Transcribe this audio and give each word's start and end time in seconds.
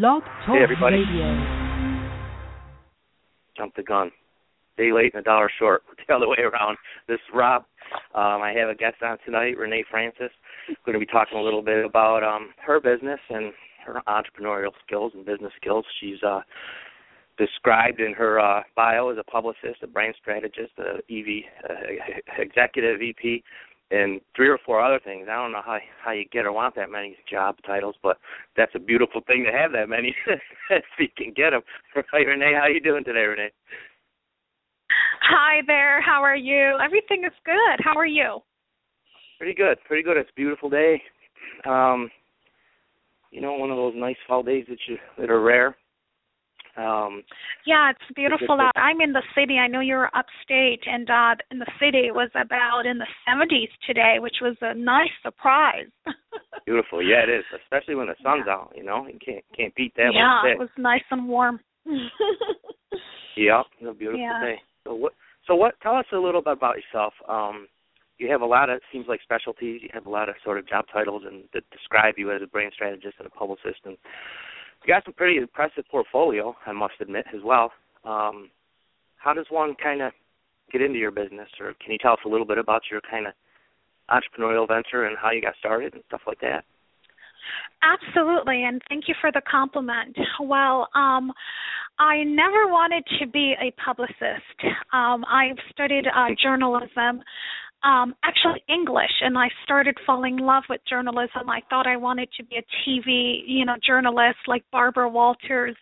Blog 0.00 0.22
Talk 0.46 0.56
Hey, 0.56 0.62
everybody. 0.62 1.04
Radio. 1.04 1.36
Jump 3.58 3.74
the 3.76 3.82
gun. 3.82 4.10
Day 4.78 4.90
late 4.90 5.12
and 5.12 5.20
a 5.20 5.22
dollar 5.22 5.50
short. 5.58 5.82
The 6.08 6.14
other 6.14 6.28
way 6.28 6.38
around. 6.38 6.78
This 7.08 7.16
is 7.16 7.34
Rob. 7.34 7.64
Um, 8.14 8.40
I 8.40 8.54
have 8.56 8.70
a 8.70 8.74
guest 8.74 9.02
on 9.02 9.18
tonight, 9.26 9.56
Renae 9.58 9.82
Francis. 9.90 10.30
Going 10.86 10.94
to 10.94 10.98
be 10.98 11.04
talking 11.04 11.36
a 11.36 11.42
little 11.42 11.60
bit 11.60 11.84
about 11.84 12.24
um, 12.24 12.54
her 12.64 12.80
business 12.80 13.20
and 13.28 13.52
her 13.84 14.00
entrepreneurial 14.08 14.72
skills 14.86 15.12
and 15.14 15.26
business 15.26 15.52
skills. 15.60 15.84
She's 16.00 16.22
uh, 16.26 16.40
described 17.36 18.00
in 18.00 18.14
her 18.14 18.40
uh, 18.40 18.62
bio 18.74 19.10
as 19.10 19.18
a 19.18 19.24
publicist, 19.24 19.82
a 19.82 19.86
brand 19.86 20.14
strategist, 20.20 20.72
a 20.78 21.00
EV 21.12 21.44
uh, 21.68 21.74
executive 22.38 22.98
VP, 22.98 23.44
and 23.92 24.20
three 24.34 24.48
or 24.48 24.58
four 24.64 24.82
other 24.82 24.98
things. 25.04 25.28
I 25.30 25.34
don't 25.34 25.52
know 25.52 25.62
how 25.64 25.78
how 26.02 26.12
you 26.12 26.24
get 26.32 26.46
or 26.46 26.52
want 26.52 26.74
that 26.76 26.90
many 26.90 27.16
job 27.30 27.56
titles, 27.66 27.94
but 28.02 28.16
that's 28.56 28.72
a 28.74 28.78
beautiful 28.78 29.20
thing 29.26 29.44
to 29.44 29.56
have 29.56 29.72
that 29.72 29.88
many 29.88 30.14
if 30.70 30.84
you 30.98 31.08
can 31.16 31.32
get 31.36 31.50
them. 31.50 31.60
Right, 31.94 32.26
Renae, 32.26 32.54
how 32.54 32.62
are 32.62 32.70
you 32.70 32.80
doing 32.80 33.04
today, 33.04 33.20
Renae? 33.20 33.50
Hi 35.28 35.60
there. 35.66 36.00
How 36.02 36.22
are 36.22 36.36
you? 36.36 36.78
Everything 36.82 37.24
is 37.24 37.32
good. 37.44 37.84
How 37.84 37.94
are 37.96 38.06
you? 38.06 38.40
Pretty 39.38 39.54
good, 39.54 39.78
pretty 39.86 40.02
good. 40.02 40.16
It's 40.16 40.30
a 40.30 40.34
beautiful 40.34 40.70
day. 40.70 41.02
Um, 41.66 42.10
you 43.30 43.40
know, 43.40 43.54
one 43.54 43.70
of 43.70 43.76
those 43.76 43.94
nice 43.96 44.16
fall 44.26 44.42
days 44.42 44.64
that 44.68 44.78
you 44.88 44.96
that 45.18 45.30
are 45.30 45.42
rare. 45.42 45.76
Um, 46.76 47.22
Yeah, 47.66 47.90
it's 47.90 48.14
beautiful 48.14 48.60
out. 48.60 48.72
I'm 48.76 49.00
in 49.00 49.12
the 49.12 49.22
city. 49.34 49.58
I 49.58 49.66
know 49.68 49.80
you're 49.80 50.10
upstate, 50.14 50.82
and 50.86 51.08
uh 51.10 51.34
in 51.50 51.58
the 51.58 51.70
city 51.78 52.06
it 52.08 52.14
was 52.14 52.30
about 52.34 52.86
in 52.86 52.98
the 52.98 53.06
70s 53.28 53.68
today, 53.86 54.16
which 54.18 54.36
was 54.40 54.56
a 54.62 54.74
nice 54.74 55.10
surprise. 55.22 55.90
beautiful, 56.66 57.02
yeah, 57.02 57.22
it 57.24 57.28
is. 57.28 57.44
Especially 57.62 57.94
when 57.94 58.06
the 58.06 58.16
sun's 58.22 58.48
out. 58.48 58.72
You 58.74 58.84
know, 58.84 59.06
you 59.06 59.18
can't 59.24 59.44
can't 59.56 59.74
beat 59.74 59.94
that. 59.96 60.12
yeah, 60.14 60.46
it 60.50 60.58
was 60.58 60.70
nice 60.78 61.04
and 61.10 61.28
warm. 61.28 61.60
Yeah, 63.36 63.62
it's 63.80 63.88
a 63.88 63.94
beautiful 63.94 64.20
Yeah. 64.20 64.40
day. 64.44 64.60
So 64.84 64.94
what? 64.94 65.12
So 65.46 65.54
what? 65.54 65.74
Tell 65.80 65.96
us 65.96 66.06
a 66.12 66.18
little 66.18 66.42
bit 66.42 66.52
about 66.52 66.76
yourself. 66.76 67.14
Um, 67.28 67.66
you 68.18 68.30
have 68.30 68.42
a 68.42 68.46
lot 68.46 68.68
of 68.70 68.76
it 68.76 68.82
seems 68.92 69.06
like 69.08 69.20
specialties. 69.22 69.80
You 69.82 69.88
have 69.92 70.06
a 70.06 70.10
lot 70.10 70.28
of 70.28 70.34
sort 70.44 70.58
of 70.58 70.68
job 70.68 70.84
titles 70.92 71.22
and 71.26 71.44
that 71.54 71.64
describe 71.70 72.14
you 72.18 72.30
as 72.30 72.42
a 72.42 72.46
brand 72.46 72.72
strategist 72.74 73.16
and 73.18 73.26
a 73.26 73.30
publicist, 73.30 73.80
and 73.84 73.96
you 74.84 74.92
got 74.94 75.04
some 75.04 75.14
pretty 75.14 75.38
impressive 75.38 75.84
portfolio. 75.90 76.54
I 76.66 76.72
must 76.72 76.94
admit 77.00 77.26
as 77.34 77.40
well. 77.44 77.72
Um, 78.04 78.50
how 79.16 79.32
does 79.32 79.46
one 79.50 79.74
kind 79.82 80.02
of 80.02 80.12
get 80.72 80.82
into 80.82 80.98
your 80.98 81.10
business, 81.10 81.48
or 81.60 81.74
can 81.82 81.92
you 81.92 81.98
tell 81.98 82.14
us 82.14 82.18
a 82.26 82.28
little 82.28 82.46
bit 82.46 82.58
about 82.58 82.82
your 82.90 83.00
kind 83.08 83.26
of 83.26 83.34
entrepreneurial 84.10 84.66
venture 84.66 85.04
and 85.04 85.16
how 85.16 85.30
you 85.30 85.40
got 85.40 85.54
started 85.58 85.94
and 85.94 86.02
stuff 86.08 86.22
like 86.26 86.40
that? 86.40 86.64
Absolutely, 87.82 88.64
and 88.64 88.80
thank 88.88 89.08
you 89.08 89.14
for 89.20 89.32
the 89.32 89.42
compliment. 89.50 90.16
Well, 90.40 90.88
um, 90.94 91.32
I 91.98 92.22
never 92.24 92.66
wanted 92.68 93.04
to 93.18 93.26
be 93.26 93.54
a 93.60 93.72
publicist. 93.84 94.58
Um, 94.92 95.24
I've 95.24 95.58
studied 95.72 96.04
uh, 96.06 96.28
journalism, 96.42 97.22
um, 97.84 98.14
actually 98.22 98.62
English, 98.68 99.10
and 99.20 99.36
I 99.36 99.48
started 99.64 99.96
falling 100.06 100.38
in 100.38 100.46
love 100.46 100.64
with 100.70 100.80
journalism. 100.88 101.48
I 101.48 101.60
thought 101.68 101.86
I 101.86 101.96
wanted 101.96 102.28
to 102.36 102.44
be 102.44 102.56
a 102.56 102.62
TV, 102.82 103.42
you 103.46 103.64
know, 103.64 103.74
journalist 103.84 104.38
like 104.46 104.64
Barbara 104.70 105.08
Walters, 105.08 105.76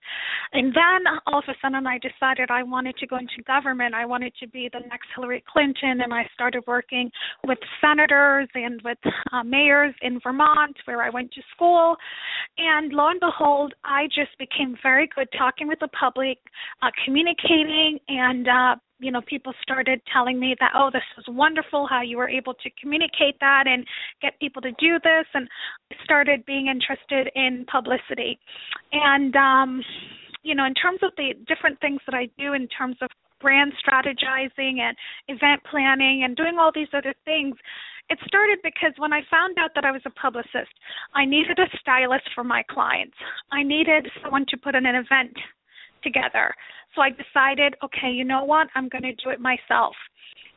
and 0.53 0.75
then 0.75 1.13
all 1.27 1.41
of 1.41 1.45
a 1.49 1.55
sudden 1.61 1.87
I 1.87 1.99
decided 1.99 2.51
I 2.51 2.63
wanted 2.63 2.97
to 2.99 3.07
go 3.07 3.17
into 3.17 3.43
government. 3.47 3.95
I 3.95 4.07
wanted 4.07 4.33
to 4.41 4.49
be 4.49 4.71
the 4.73 4.81
next 4.89 5.09
Hillary 5.15 5.45
Clinton, 5.51 6.01
and 6.03 6.13
I 6.13 6.27
started 6.33 6.63
working 6.67 7.11
with 7.47 7.59
senators 7.81 8.49
and 8.55 8.81
with 8.83 8.99
uh, 9.33 9.43
mayors 9.45 9.95
in 10.03 10.21
Vermont, 10.23 10.77
where 10.87 11.03
I 11.03 11.11
went 11.11 11.33
to 11.33 11.43
school. 11.55 11.97
And 12.59 12.93
lo 12.93 13.09
and 13.09 13.21
behold, 13.21 13.75
I 13.85 14.07
just 14.07 14.37
became 14.39 14.77
very 14.83 15.09
good 15.15 15.29
talking 15.37 15.69
with 15.69 15.81
the 15.81 15.89
public, 15.89 16.39
uh, 16.83 16.91
communicating, 17.05 17.99
and 18.09 18.49
uh, 18.49 18.77
you 19.01 19.11
know, 19.11 19.21
people 19.27 19.53
started 19.63 20.01
telling 20.13 20.39
me 20.39 20.55
that, 20.61 20.73
oh, 20.75 20.91
this 20.93 21.03
is 21.19 21.25
wonderful 21.29 21.87
how 21.89 22.03
you 22.03 22.17
were 22.17 22.29
able 22.29 22.55
to 22.55 22.71
communicate 22.81 23.39
that 23.41 23.65
and 23.67 23.87
get 24.21 24.39
people 24.41 24.63
to 24.63 24.73
do 24.73 24.99
this. 25.03 25.27
And 25.35 25.49
I 25.91 25.97
started 26.05 26.45
being 26.47 26.69
interested 26.69 27.31
in 27.35 27.65
publicity. 27.71 28.39
And, 28.93 29.35
um, 29.37 29.83
you 30.43 30.55
know, 30.55 30.65
in 30.65 30.75
terms 30.75 31.01
of 31.03 31.13
the 31.17 31.35
different 31.47 31.81
things 31.81 32.01
that 32.07 32.15
I 32.15 32.29
do 32.39 32.53
in 32.53 32.69
terms 32.69 32.97
of 33.01 33.09
brand 33.41 33.73
strategizing 33.81 34.81
and 34.81 34.97
event 35.29 35.63
planning 35.71 36.23
and 36.25 36.37
doing 36.37 36.57
all 36.59 36.71
these 36.75 36.93
other 36.93 37.15
things, 37.25 37.57
it 38.11 38.19
started 38.27 38.59
because 38.63 38.93
when 38.99 39.13
I 39.13 39.21
found 39.31 39.57
out 39.59 39.71
that 39.75 39.85
I 39.85 39.93
was 39.93 40.03
a 40.05 40.11
publicist, 40.11 40.75
I 41.15 41.25
needed 41.25 41.59
a 41.59 41.71
stylist 41.79 42.29
for 42.35 42.43
my 42.43 42.63
clients. 42.69 43.17
I 43.53 43.63
needed 43.63 44.09
someone 44.23 44.47
to 44.49 44.57
put 44.57 44.75
in 44.75 44.85
an 44.85 44.97
event 44.97 45.37
together. 46.03 46.55
So 46.95 47.03
I 47.03 47.11
decided, 47.11 47.75
okay, 47.85 48.11
you 48.11 48.25
know 48.25 48.45
what? 48.45 48.69
I'm 48.75 48.89
going 48.89 49.03
to 49.03 49.13
do 49.13 49.31
it 49.31 49.41
myself. 49.41 49.95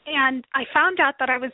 And 0.05 0.45
I 0.53 0.63
found 0.73 0.99
out 0.99 1.15
that 1.19 1.29
I 1.29 1.37
was 1.37 1.51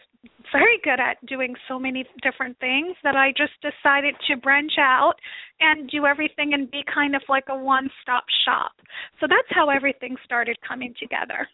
very 0.51 0.79
good 0.83 0.99
at 0.99 1.23
doing 1.27 1.55
so 1.67 1.77
many 1.77 2.05
different 2.23 2.57
things 2.59 2.95
that 3.03 3.15
I 3.15 3.31
just 3.37 3.53
decided 3.61 4.15
to 4.27 4.37
branch 4.37 4.73
out 4.79 5.13
and 5.59 5.89
do 5.89 6.05
everything 6.05 6.53
and 6.53 6.69
be 6.69 6.81
kind 6.91 7.15
of 7.15 7.21
like 7.29 7.45
a 7.49 7.55
one 7.55 7.89
stop 8.01 8.23
shop. 8.45 8.71
So 9.19 9.27
that's 9.29 9.47
how 9.49 9.69
everything 9.69 10.15
started 10.25 10.57
coming 10.67 10.95
together. 10.99 11.47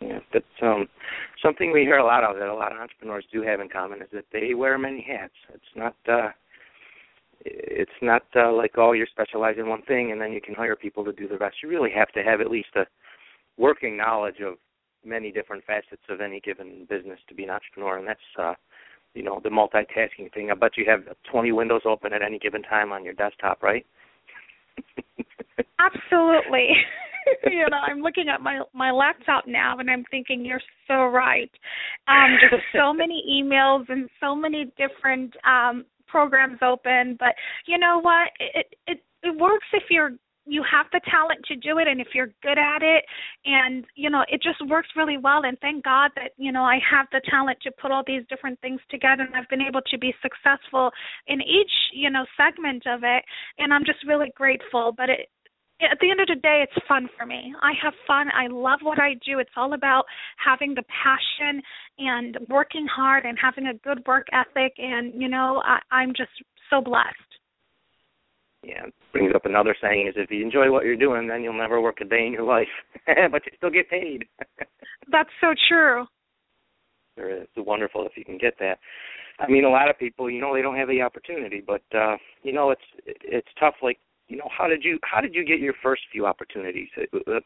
Yeah, 0.00 0.20
that's 0.32 0.44
um 0.62 0.88
something 1.42 1.72
we 1.72 1.80
hear 1.82 1.98
a 1.98 2.04
lot 2.04 2.24
of 2.24 2.36
that 2.36 2.48
a 2.48 2.54
lot 2.54 2.72
of 2.72 2.78
entrepreneurs 2.78 3.24
do 3.32 3.42
have 3.42 3.60
in 3.60 3.68
common 3.68 4.02
is 4.02 4.08
that 4.12 4.24
they 4.32 4.54
wear 4.54 4.76
many 4.78 5.06
hats. 5.06 5.34
It's 5.52 5.64
not 5.76 5.96
uh 6.08 6.30
it's 7.44 7.90
not 8.00 8.22
uh, 8.36 8.52
like 8.52 8.72
oh 8.76 8.92
you're 8.92 9.06
specialized 9.06 9.58
in 9.58 9.68
one 9.68 9.82
thing 9.82 10.12
and 10.12 10.20
then 10.20 10.32
you 10.32 10.40
can 10.40 10.54
hire 10.54 10.76
people 10.76 11.04
to 11.04 11.12
do 11.12 11.28
the 11.28 11.38
rest. 11.38 11.56
You 11.62 11.68
really 11.68 11.90
have 11.94 12.08
to 12.12 12.22
have 12.22 12.40
at 12.40 12.50
least 12.50 12.68
a 12.76 12.84
working 13.56 13.96
knowledge 13.96 14.40
of 14.44 14.54
many 15.04 15.30
different 15.30 15.64
facets 15.64 16.02
of 16.08 16.20
any 16.20 16.40
given 16.40 16.86
business 16.88 17.18
to 17.28 17.34
be 17.34 17.44
an 17.44 17.50
entrepreneur 17.50 17.98
and 17.98 18.08
that's 18.08 18.20
uh 18.38 18.54
you 19.14 19.22
know 19.22 19.40
the 19.42 19.50
multitasking 19.50 20.32
thing. 20.32 20.50
I 20.50 20.54
bet 20.54 20.76
you 20.76 20.84
have 20.88 21.04
20 21.30 21.52
windows 21.52 21.82
open 21.84 22.12
at 22.12 22.22
any 22.22 22.38
given 22.38 22.62
time 22.62 22.92
on 22.92 23.04
your 23.04 23.14
desktop, 23.14 23.62
right? 23.62 23.86
Absolutely. 25.78 26.70
you 27.44 27.66
know, 27.70 27.76
I'm 27.86 28.00
looking 28.00 28.28
at 28.28 28.40
my 28.40 28.62
my 28.72 28.90
laptop 28.90 29.46
now 29.46 29.78
and 29.78 29.90
I'm 29.90 30.04
thinking 30.10 30.44
you're 30.44 30.60
so 30.88 31.06
right. 31.06 31.50
Um 32.08 32.36
just 32.40 32.62
so 32.74 32.92
many 32.92 33.22
emails 33.30 33.84
and 33.88 34.08
so 34.20 34.34
many 34.34 34.72
different 34.76 35.34
um 35.44 35.84
programs 36.06 36.58
open, 36.62 37.16
but 37.18 37.34
you 37.66 37.78
know 37.78 38.00
what? 38.00 38.28
It 38.40 38.74
it 38.86 39.04
it 39.22 39.36
works 39.38 39.66
if 39.72 39.84
you're 39.90 40.12
you 40.46 40.62
have 40.70 40.86
the 40.92 41.00
talent 41.10 41.40
to 41.46 41.56
do 41.56 41.78
it 41.78 41.88
and 41.88 42.00
if 42.00 42.08
you're 42.14 42.28
good 42.42 42.58
at 42.58 42.82
it. 42.82 43.04
And 43.44 43.84
you 43.94 44.10
know 44.10 44.24
it 44.28 44.42
just 44.42 44.60
works 44.68 44.88
really 44.96 45.16
well. 45.18 45.44
And 45.44 45.58
thank 45.60 45.84
god 45.84 46.10
that 46.16 46.32
you 46.36 46.52
know 46.52 46.62
i 46.62 46.78
have 46.90 47.06
the 47.12 47.20
talent 47.28 47.58
to 47.62 47.70
put 47.80 47.90
all 47.90 48.02
these 48.06 48.22
different 48.28 48.60
things 48.60 48.80
together 48.90 49.22
and 49.22 49.34
i've 49.34 49.48
been 49.48 49.62
able 49.62 49.80
to 49.82 49.98
be 49.98 50.14
successful 50.22 50.90
in 51.26 51.40
each 51.40 51.72
you 51.92 52.10
know 52.10 52.24
segment 52.36 52.84
of 52.86 53.00
it. 53.02 53.24
And 53.58 53.72
i'm 53.72 53.84
just 53.84 54.06
really 54.06 54.32
grateful. 54.36 54.92
But 54.96 55.10
it 55.10 55.28
at 55.90 55.98
the 56.00 56.10
end 56.10 56.20
of 56.20 56.28
the 56.28 56.40
day 56.40 56.64
it's 56.64 56.86
fun 56.86 57.08
for 57.16 57.26
me. 57.26 57.54
I 57.62 57.72
have 57.82 57.94
fun. 58.06 58.28
I 58.34 58.48
love 58.48 58.80
what 58.82 58.98
i 58.98 59.14
do. 59.26 59.38
It's 59.38 59.50
all 59.56 59.74
about 59.74 60.04
having 60.44 60.74
the 60.74 60.84
passion 60.84 61.62
and 61.98 62.38
working 62.48 62.86
hard 62.86 63.24
and 63.24 63.38
having 63.40 63.66
a 63.66 63.74
good 63.74 64.04
work 64.06 64.26
ethic. 64.32 64.74
And 64.78 65.20
you 65.20 65.28
know 65.28 65.62
I, 65.64 65.78
i'm 65.90 66.10
just 66.10 66.30
so 66.70 66.80
blessed. 66.80 67.14
Yeah, 68.62 68.86
brings 69.12 69.34
up 69.34 69.44
another 69.44 69.76
saying 69.80 70.08
is 70.08 70.14
if 70.16 70.30
you 70.30 70.42
enjoy 70.42 70.70
what 70.70 70.84
you're 70.84 70.96
doing, 70.96 71.28
then 71.28 71.42
you'll 71.42 71.52
never 71.52 71.80
work 71.82 71.98
a 72.00 72.04
day 72.04 72.26
in 72.26 72.32
your 72.32 72.44
life, 72.44 72.68
but 73.06 73.44
you 73.44 73.52
still 73.56 73.70
get 73.70 73.90
paid. 73.90 74.24
that's 75.12 75.28
so 75.40 75.54
true. 75.68 76.06
It's 77.16 77.52
wonderful 77.56 78.06
if 78.06 78.16
you 78.16 78.24
can 78.24 78.38
get 78.38 78.54
that. 78.58 78.78
I 79.38 79.48
mean, 79.48 79.64
a 79.64 79.70
lot 79.70 79.90
of 79.90 79.98
people, 79.98 80.30
you 80.30 80.40
know, 80.40 80.54
they 80.54 80.62
don't 80.62 80.76
have 80.76 80.88
the 80.88 81.02
opportunity, 81.02 81.62
but 81.64 81.82
uh, 81.94 82.16
you 82.42 82.52
know, 82.52 82.70
it's 82.70 82.82
it's 83.06 83.48
tough. 83.58 83.74
Like, 83.82 83.98
you 84.28 84.36
know, 84.36 84.48
how 84.56 84.66
did 84.66 84.84
you 84.84 84.98
how 85.02 85.20
did 85.20 85.34
you 85.34 85.44
get 85.44 85.60
your 85.60 85.74
first 85.82 86.02
few 86.10 86.26
opportunities? 86.26 86.88
It, 86.96 87.10
it, 87.12 87.44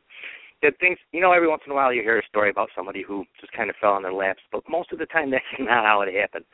that 0.62 0.78
things, 0.80 0.98
you 1.12 1.20
know, 1.20 1.32
every 1.32 1.48
once 1.48 1.62
in 1.66 1.72
a 1.72 1.75
while 1.75 1.92
you 1.92 2.02
hear 2.02 2.19
a 2.19 2.26
story 2.26 2.50
about 2.50 2.69
somebody 2.75 3.02
who 3.06 3.25
just 3.40 3.52
kind 3.52 3.70
of 3.70 3.76
fell 3.80 3.92
on 3.92 4.02
their 4.02 4.12
laps, 4.12 4.40
but 4.50 4.62
most 4.69 4.90
of 4.92 4.98
the 4.98 5.06
time 5.06 5.30
that's 5.30 5.44
not 5.58 5.84
how 5.84 6.00
it 6.02 6.14
happened. 6.14 6.44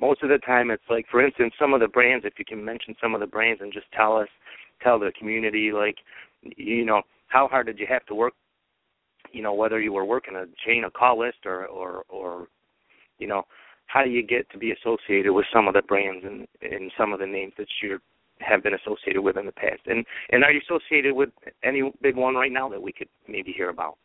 Most 0.00 0.22
of 0.22 0.28
the 0.28 0.38
time 0.38 0.70
it's 0.70 0.82
like, 0.90 1.06
for 1.10 1.24
instance, 1.24 1.54
some 1.58 1.72
of 1.72 1.80
the 1.80 1.88
brands. 1.88 2.24
If 2.24 2.34
you 2.38 2.44
can 2.44 2.64
mention 2.64 2.94
some 3.00 3.14
of 3.14 3.20
the 3.20 3.26
brands 3.26 3.62
and 3.62 3.72
just 3.72 3.86
tell 3.92 4.16
us, 4.16 4.28
tell 4.82 4.98
the 4.98 5.12
community, 5.18 5.70
like, 5.72 5.96
you 6.42 6.84
know, 6.84 7.02
how 7.28 7.48
hard 7.48 7.66
did 7.66 7.78
you 7.78 7.86
have 7.88 8.04
to 8.06 8.14
work? 8.14 8.34
You 9.32 9.42
know, 9.42 9.54
whether 9.54 9.80
you 9.80 9.92
were 9.92 10.04
working 10.04 10.36
a 10.36 10.44
chain, 10.66 10.84
a 10.84 10.90
call 10.90 11.18
list, 11.18 11.38
or 11.46 11.66
or 11.66 12.04
or, 12.08 12.46
you 13.18 13.26
know, 13.26 13.44
how 13.86 14.04
do 14.04 14.10
you 14.10 14.22
get 14.22 14.48
to 14.50 14.58
be 14.58 14.72
associated 14.72 15.32
with 15.32 15.46
some 15.52 15.66
of 15.66 15.74
the 15.74 15.82
brands 15.82 16.24
and 16.24 16.46
and 16.62 16.92
some 16.96 17.12
of 17.12 17.18
the 17.18 17.26
names 17.26 17.54
that 17.58 17.66
you're 17.82 18.00
have 18.46 18.62
been 18.62 18.74
associated 18.74 19.22
with 19.22 19.36
in 19.36 19.46
the 19.46 19.52
past? 19.52 19.80
And 19.86 20.04
and 20.30 20.44
are 20.44 20.52
you 20.52 20.60
associated 20.68 21.14
with 21.14 21.30
any 21.62 21.92
big 22.02 22.16
one 22.16 22.34
right 22.34 22.52
now 22.52 22.68
that 22.68 22.80
we 22.80 22.92
could 22.92 23.08
maybe 23.28 23.52
hear 23.52 23.70
about? 23.70 23.98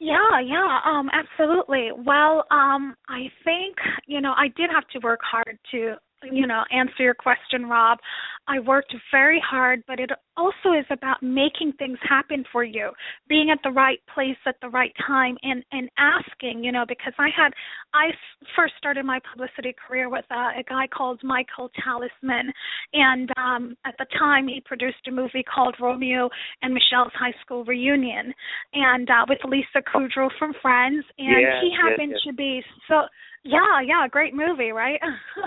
Yeah, 0.00 0.40
yeah, 0.44 0.78
um, 0.84 1.10
absolutely. 1.12 1.90
Well, 2.06 2.44
um, 2.50 2.94
I 3.08 3.26
think 3.44 3.76
you 4.06 4.20
know 4.20 4.32
I 4.36 4.48
did 4.56 4.70
have 4.70 4.86
to 4.88 5.00
work 5.00 5.20
hard 5.22 5.58
to 5.72 5.96
you 6.22 6.46
know 6.46 6.62
answer 6.70 7.02
your 7.02 7.14
question 7.14 7.66
rob 7.66 7.98
i 8.46 8.58
worked 8.58 8.94
very 9.12 9.42
hard 9.44 9.82
but 9.86 10.00
it 10.00 10.10
also 10.36 10.76
is 10.78 10.84
about 10.90 11.22
making 11.22 11.72
things 11.78 11.98
happen 12.08 12.44
for 12.50 12.64
you 12.64 12.90
being 13.28 13.50
at 13.50 13.58
the 13.62 13.70
right 13.70 14.00
place 14.12 14.36
at 14.46 14.56
the 14.60 14.68
right 14.68 14.92
time 15.06 15.36
and 15.42 15.64
and 15.72 15.88
asking 15.98 16.62
you 16.64 16.72
know 16.72 16.84
because 16.88 17.12
i 17.18 17.28
had 17.34 17.52
i 17.94 18.08
first 18.56 18.74
started 18.78 19.04
my 19.04 19.20
publicity 19.30 19.74
career 19.86 20.08
with 20.08 20.24
a, 20.30 20.60
a 20.60 20.64
guy 20.68 20.86
called 20.86 21.20
michael 21.22 21.70
talisman 21.84 22.52
and 22.92 23.30
um 23.36 23.76
at 23.84 23.94
the 23.98 24.06
time 24.18 24.48
he 24.48 24.60
produced 24.64 25.06
a 25.08 25.10
movie 25.10 25.44
called 25.44 25.76
romy 25.80 26.14
and 26.62 26.74
michele's 26.74 27.12
high 27.14 27.34
school 27.42 27.64
reunion 27.64 28.32
and 28.74 29.08
uh 29.10 29.24
with 29.28 29.38
lisa 29.44 29.82
kudrow 29.94 30.28
from 30.38 30.52
friends 30.62 31.04
and 31.18 31.42
yeah, 31.42 31.60
he 31.60 31.70
happened 31.70 32.12
yes, 32.12 32.20
yes. 32.24 32.32
to 32.32 32.36
be 32.36 32.62
so 32.88 33.02
yeah, 33.44 33.80
yeah, 33.86 34.06
great 34.08 34.34
movie, 34.34 34.72
right? 34.72 35.00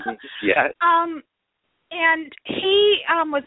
yeah. 0.42 0.68
Um 0.80 1.22
and 1.90 2.32
he 2.44 2.98
um 3.12 3.30
was 3.30 3.44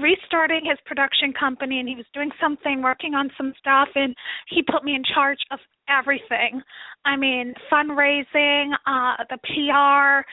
restarting 0.00 0.62
his 0.64 0.78
production 0.86 1.32
company 1.38 1.80
and 1.80 1.88
he 1.88 1.94
was 1.94 2.06
doing 2.14 2.30
something 2.40 2.82
working 2.82 3.14
on 3.14 3.30
some 3.36 3.52
stuff 3.58 3.88
and 3.94 4.14
he 4.48 4.62
put 4.62 4.84
me 4.84 4.94
in 4.94 5.02
charge 5.14 5.38
of 5.50 5.58
everything 5.88 6.60
i 7.04 7.16
mean 7.16 7.54
fundraising 7.72 8.72
uh 8.86 9.16
the 9.30 9.38
pr 9.44 10.24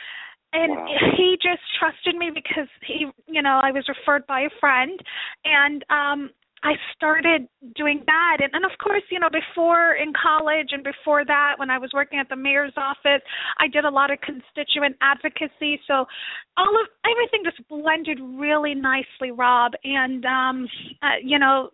and 0.54 0.72
wow. 0.72 0.88
he 1.18 1.38
just 1.42 1.62
trusted 1.80 2.16
me 2.16 2.30
because 2.34 2.68
he 2.86 3.08
you 3.28 3.42
know 3.42 3.60
i 3.64 3.72
was 3.72 3.86
referred 3.88 4.26
by 4.28 4.42
a 4.42 4.50
friend 4.60 5.00
and 5.46 5.84
um 5.90 6.30
I 6.66 6.74
started 6.96 7.48
doing 7.76 8.02
that 8.08 8.38
and, 8.42 8.50
and 8.54 8.66
of 8.66 8.72
course, 8.80 9.04
you 9.12 9.20
know, 9.20 9.30
before 9.30 9.94
in 9.94 10.12
college 10.18 10.70
and 10.72 10.84
before 10.84 11.24
that 11.26 11.54
when 11.58 11.70
I 11.70 11.78
was 11.78 11.92
working 11.94 12.18
at 12.20 12.28
the 12.28 12.36
mayor's 12.36 12.74
office, 12.76 13.22
I 13.60 13.68
did 13.68 13.86
a 13.86 13.90
lot 13.90 14.10
of 14.12 14.18
constituent 14.22 14.96
advocacy. 15.02 15.80
So 15.88 16.06
all 16.58 16.74
of 16.82 16.88
everything 17.06 17.44
just 17.46 17.62
blended 17.70 18.20
really 18.20 18.74
nicely, 18.74 19.30
Rob. 19.32 19.74
And 19.84 20.26
um 20.26 20.68
uh, 21.04 21.22
you 21.24 21.38
know, 21.38 21.70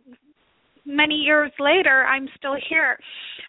many 0.86 1.16
years 1.16 1.52
later 1.58 2.04
I'm 2.04 2.28
still 2.38 2.58
here. 2.70 3.00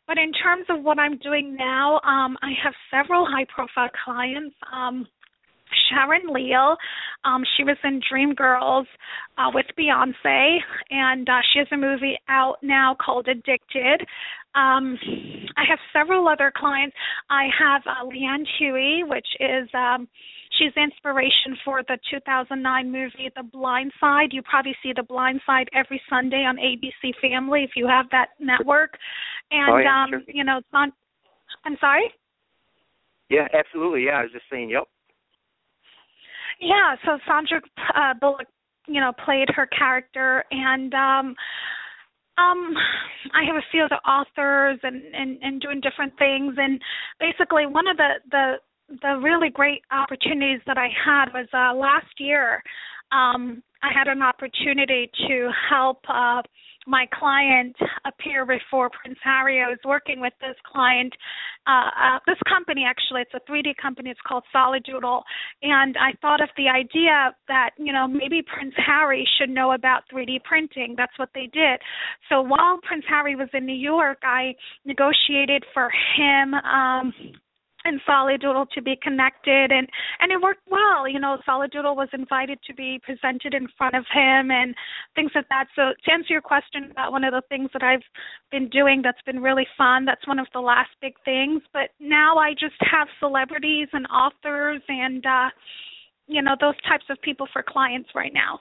But 0.06 0.18
in 0.18 0.32
terms 0.32 0.66
of 0.68 0.84
what 0.84 0.98
I'm 1.00 1.18
doing 1.18 1.56
now, 1.56 2.00
um 2.04 2.38
I 2.40 2.52
have 2.62 2.74
several 2.90 3.26
high 3.26 3.46
profile 3.52 3.90
clients. 4.04 4.54
Um 4.72 5.06
Sharon 5.92 6.32
Leal. 6.32 6.76
Um, 7.24 7.42
she 7.56 7.64
was 7.64 7.76
in 7.84 8.00
Dreamgirls 8.00 8.86
uh, 9.38 9.50
with 9.54 9.66
Beyonce, 9.78 10.58
and 10.90 11.28
uh, 11.28 11.40
she 11.52 11.58
has 11.58 11.68
a 11.72 11.76
movie 11.76 12.18
out 12.28 12.56
now 12.62 12.96
called 13.04 13.28
Addicted. 13.28 14.06
Um, 14.54 14.98
I 15.56 15.64
have 15.68 15.78
several 15.92 16.28
other 16.28 16.52
clients. 16.54 16.94
I 17.30 17.46
have 17.58 17.82
uh, 17.86 18.04
Leanne 18.04 18.44
Huey, 18.58 19.02
which 19.06 19.26
is 19.40 19.68
um, 19.72 20.08
she's 20.58 20.72
inspiration 20.76 21.56
for 21.64 21.82
the 21.88 21.98
2009 22.10 22.92
movie 22.92 23.30
The 23.34 23.42
Blind 23.42 23.92
Side. 24.00 24.28
You 24.32 24.42
probably 24.42 24.76
see 24.82 24.92
The 24.94 25.02
Blind 25.02 25.40
Side 25.46 25.68
every 25.74 26.00
Sunday 26.10 26.44
on 26.44 26.56
ABC 26.56 27.12
Family 27.20 27.64
if 27.64 27.70
you 27.76 27.86
have 27.86 28.06
that 28.10 28.30
network. 28.38 28.98
And 29.50 29.72
oh, 29.72 29.78
yeah, 29.78 30.02
um, 30.02 30.10
sure. 30.10 30.20
you 30.28 30.44
know, 30.44 30.58
it's 30.58 30.68
on. 30.72 30.92
I'm 31.64 31.76
sorry. 31.80 32.12
Yeah, 33.30 33.48
absolutely. 33.58 34.04
Yeah, 34.04 34.18
I 34.18 34.22
was 34.22 34.32
just 34.32 34.44
saying. 34.50 34.70
Yep. 34.70 34.84
Yeah, 36.62 36.94
so 37.04 37.18
Sandra 37.26 37.60
uh, 37.96 38.14
Bullock, 38.20 38.46
you 38.86 39.00
know, 39.00 39.12
played 39.24 39.48
her 39.56 39.66
character, 39.66 40.44
and 40.52 40.94
um, 40.94 41.34
um, 42.38 42.74
I 43.34 43.42
have 43.44 43.56
a 43.56 43.66
few 43.72 43.82
other 43.82 43.98
authors 44.06 44.78
and, 44.84 45.02
and 45.12 45.38
and 45.42 45.60
doing 45.60 45.80
different 45.80 46.16
things, 46.18 46.54
and 46.56 46.80
basically 47.18 47.66
one 47.66 47.88
of 47.88 47.96
the 47.96 48.10
the 48.30 48.54
the 49.02 49.18
really 49.20 49.50
great 49.50 49.82
opportunities 49.90 50.60
that 50.66 50.78
I 50.78 50.88
had 51.04 51.26
was 51.34 51.48
uh, 51.52 51.74
last 51.74 52.14
year. 52.18 52.62
Um, 53.10 53.62
I 53.82 53.90
had 53.92 54.06
an 54.06 54.22
opportunity 54.22 55.10
to 55.28 55.50
help 55.68 55.98
uh, 56.08 56.42
my 56.86 57.06
client 57.12 57.74
appear 58.06 58.46
before 58.46 58.90
Prince 58.90 59.18
Harry. 59.22 59.60
I 59.60 59.68
was 59.68 59.78
working 59.84 60.20
with 60.20 60.32
this 60.40 60.56
client, 60.70 61.12
uh, 61.66 61.70
uh, 61.70 62.18
this 62.26 62.38
company 62.48 62.84
actually, 62.88 63.22
it's 63.22 63.34
a 63.34 63.50
3D 63.50 63.76
company. 63.80 64.10
It's 64.10 64.20
called 64.26 64.44
Solidoodle, 64.54 65.22
and 65.62 65.96
I 65.96 66.12
thought 66.20 66.40
of 66.40 66.48
the 66.56 66.68
idea 66.68 67.34
that 67.48 67.70
you 67.78 67.92
know 67.92 68.08
maybe 68.08 68.42
Prince 68.42 68.74
Harry 68.76 69.26
should 69.38 69.50
know 69.50 69.72
about 69.72 70.02
3D 70.12 70.42
printing. 70.44 70.94
That's 70.96 71.16
what 71.18 71.30
they 71.34 71.48
did. 71.52 71.80
So 72.28 72.42
while 72.42 72.78
Prince 72.82 73.04
Harry 73.08 73.36
was 73.36 73.48
in 73.54 73.66
New 73.66 73.76
York, 73.76 74.18
I 74.24 74.54
negotiated 74.84 75.64
for 75.72 75.90
him. 76.16 76.54
Um, 76.54 77.12
and 77.84 78.00
Solidoodle 78.06 78.66
to 78.74 78.82
be 78.82 78.96
connected 79.02 79.72
and 79.72 79.88
and 80.20 80.32
it 80.32 80.40
worked 80.40 80.66
well. 80.70 81.08
You 81.08 81.20
know, 81.20 81.38
Solidoodle 81.46 81.96
was 81.96 82.08
invited 82.12 82.58
to 82.66 82.74
be 82.74 83.00
presented 83.04 83.54
in 83.54 83.68
front 83.76 83.94
of 83.94 84.04
him 84.12 84.50
and 84.50 84.74
things 85.14 85.30
like 85.34 85.48
that. 85.48 85.66
So 85.74 85.92
to 86.04 86.12
answer 86.12 86.32
your 86.32 86.42
question 86.42 86.90
about 86.90 87.12
one 87.12 87.24
of 87.24 87.32
the 87.32 87.42
things 87.48 87.70
that 87.72 87.82
I've 87.82 88.04
been 88.50 88.68
doing 88.68 89.02
that's 89.02 89.22
been 89.26 89.42
really 89.42 89.66
fun, 89.76 90.04
that's 90.04 90.26
one 90.26 90.38
of 90.38 90.46
the 90.52 90.60
last 90.60 90.90
big 91.00 91.14
things. 91.24 91.62
But 91.72 91.90
now 92.00 92.38
I 92.38 92.52
just 92.52 92.76
have 92.90 93.08
celebrities 93.20 93.88
and 93.92 94.06
authors 94.06 94.82
and 94.88 95.24
uh 95.26 95.50
you 96.28 96.40
know, 96.40 96.54
those 96.60 96.80
types 96.88 97.04
of 97.10 97.20
people 97.20 97.46
for 97.52 97.62
clients 97.66 98.10
right 98.14 98.32
now. 98.32 98.60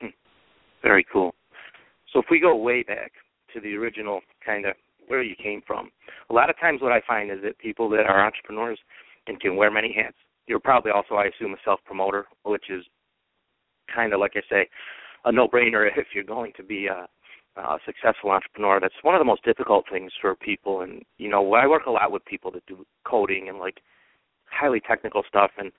Hmm. 0.00 0.08
Very 0.82 1.04
cool. 1.10 1.34
So 2.12 2.20
if 2.20 2.26
we 2.30 2.40
go 2.40 2.54
way 2.56 2.82
back 2.82 3.12
to 3.54 3.60
the 3.60 3.74
original 3.74 4.20
kind 4.44 4.66
of 4.66 4.74
where 5.08 5.22
you 5.22 5.34
came 5.42 5.62
from. 5.66 5.90
A 6.30 6.34
lot 6.34 6.50
of 6.50 6.58
times, 6.58 6.80
what 6.80 6.92
I 6.92 7.00
find 7.06 7.30
is 7.30 7.38
that 7.42 7.58
people 7.58 7.88
that 7.90 8.06
are 8.06 8.24
entrepreneurs 8.24 8.78
and 9.26 9.40
can 9.40 9.56
wear 9.56 9.70
many 9.70 9.92
hats. 9.92 10.16
You're 10.46 10.60
probably 10.60 10.92
also, 10.92 11.14
I 11.14 11.26
assume, 11.26 11.52
a 11.52 11.56
self 11.64 11.80
promoter, 11.84 12.26
which 12.44 12.70
is 12.70 12.84
kind 13.94 14.12
of 14.12 14.20
like 14.20 14.32
I 14.36 14.40
say, 14.48 14.68
a 15.24 15.32
no 15.32 15.48
brainer 15.48 15.88
if 15.96 16.08
you're 16.14 16.24
going 16.24 16.52
to 16.56 16.62
be 16.62 16.86
a, 16.86 17.06
a 17.60 17.78
successful 17.84 18.30
entrepreneur. 18.30 18.80
That's 18.80 18.94
one 19.02 19.14
of 19.14 19.20
the 19.20 19.24
most 19.24 19.44
difficult 19.44 19.86
things 19.90 20.12
for 20.20 20.34
people. 20.34 20.82
And 20.82 21.02
you 21.18 21.28
know, 21.28 21.54
I 21.54 21.66
work 21.66 21.86
a 21.86 21.90
lot 21.90 22.12
with 22.12 22.24
people 22.24 22.50
that 22.52 22.66
do 22.66 22.86
coding 23.04 23.48
and 23.48 23.58
like 23.58 23.80
highly 24.50 24.80
technical 24.80 25.22
stuff, 25.28 25.50
and 25.58 25.72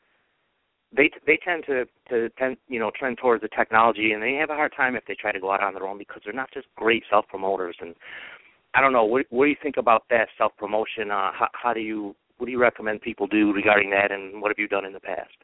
they 0.96 1.10
they 1.26 1.40
tend 1.44 1.66
to 1.68 1.86
to 2.10 2.30
tend 2.38 2.58
you 2.68 2.80
know 2.80 2.92
trend 2.98 3.18
towards 3.18 3.42
the 3.42 3.50
technology, 3.50 4.12
and 4.12 4.22
they 4.22 4.34
have 4.34 4.50
a 4.50 4.56
hard 4.56 4.74
time 4.76 4.96
if 4.96 5.06
they 5.08 5.16
try 5.16 5.32
to 5.32 5.40
go 5.40 5.52
out 5.52 5.64
on 5.64 5.74
their 5.74 5.88
own 5.88 5.98
because 5.98 6.22
they're 6.24 6.34
not 6.34 6.52
just 6.54 6.68
great 6.76 7.04
self 7.10 7.28
promoters 7.28 7.76
and 7.80 7.96
I 8.74 8.82
don't 8.82 8.94
know. 8.94 9.06
What, 9.06 9.26
what 9.30 9.46
do 9.46 9.50
you 9.50 9.58
think 9.62 9.78
about 9.78 10.04
that 10.10 10.28
self 10.38 10.52
promotion? 10.58 11.12
Uh, 11.12 11.32
how, 11.34 11.50
how 11.54 11.74
do 11.74 11.80
you 11.80 12.16
what 12.38 12.46
do 12.46 12.52
you 12.52 12.60
recommend 12.60 13.02
people 13.02 13.28
do 13.28 13.52
regarding 13.52 13.90
that, 13.92 14.12
and 14.12 14.42
what 14.42 14.50
have 14.50 14.60
you 14.60 14.68
done 14.68 14.86
in 14.86 14.94
the 14.94 15.00
past? 15.00 15.36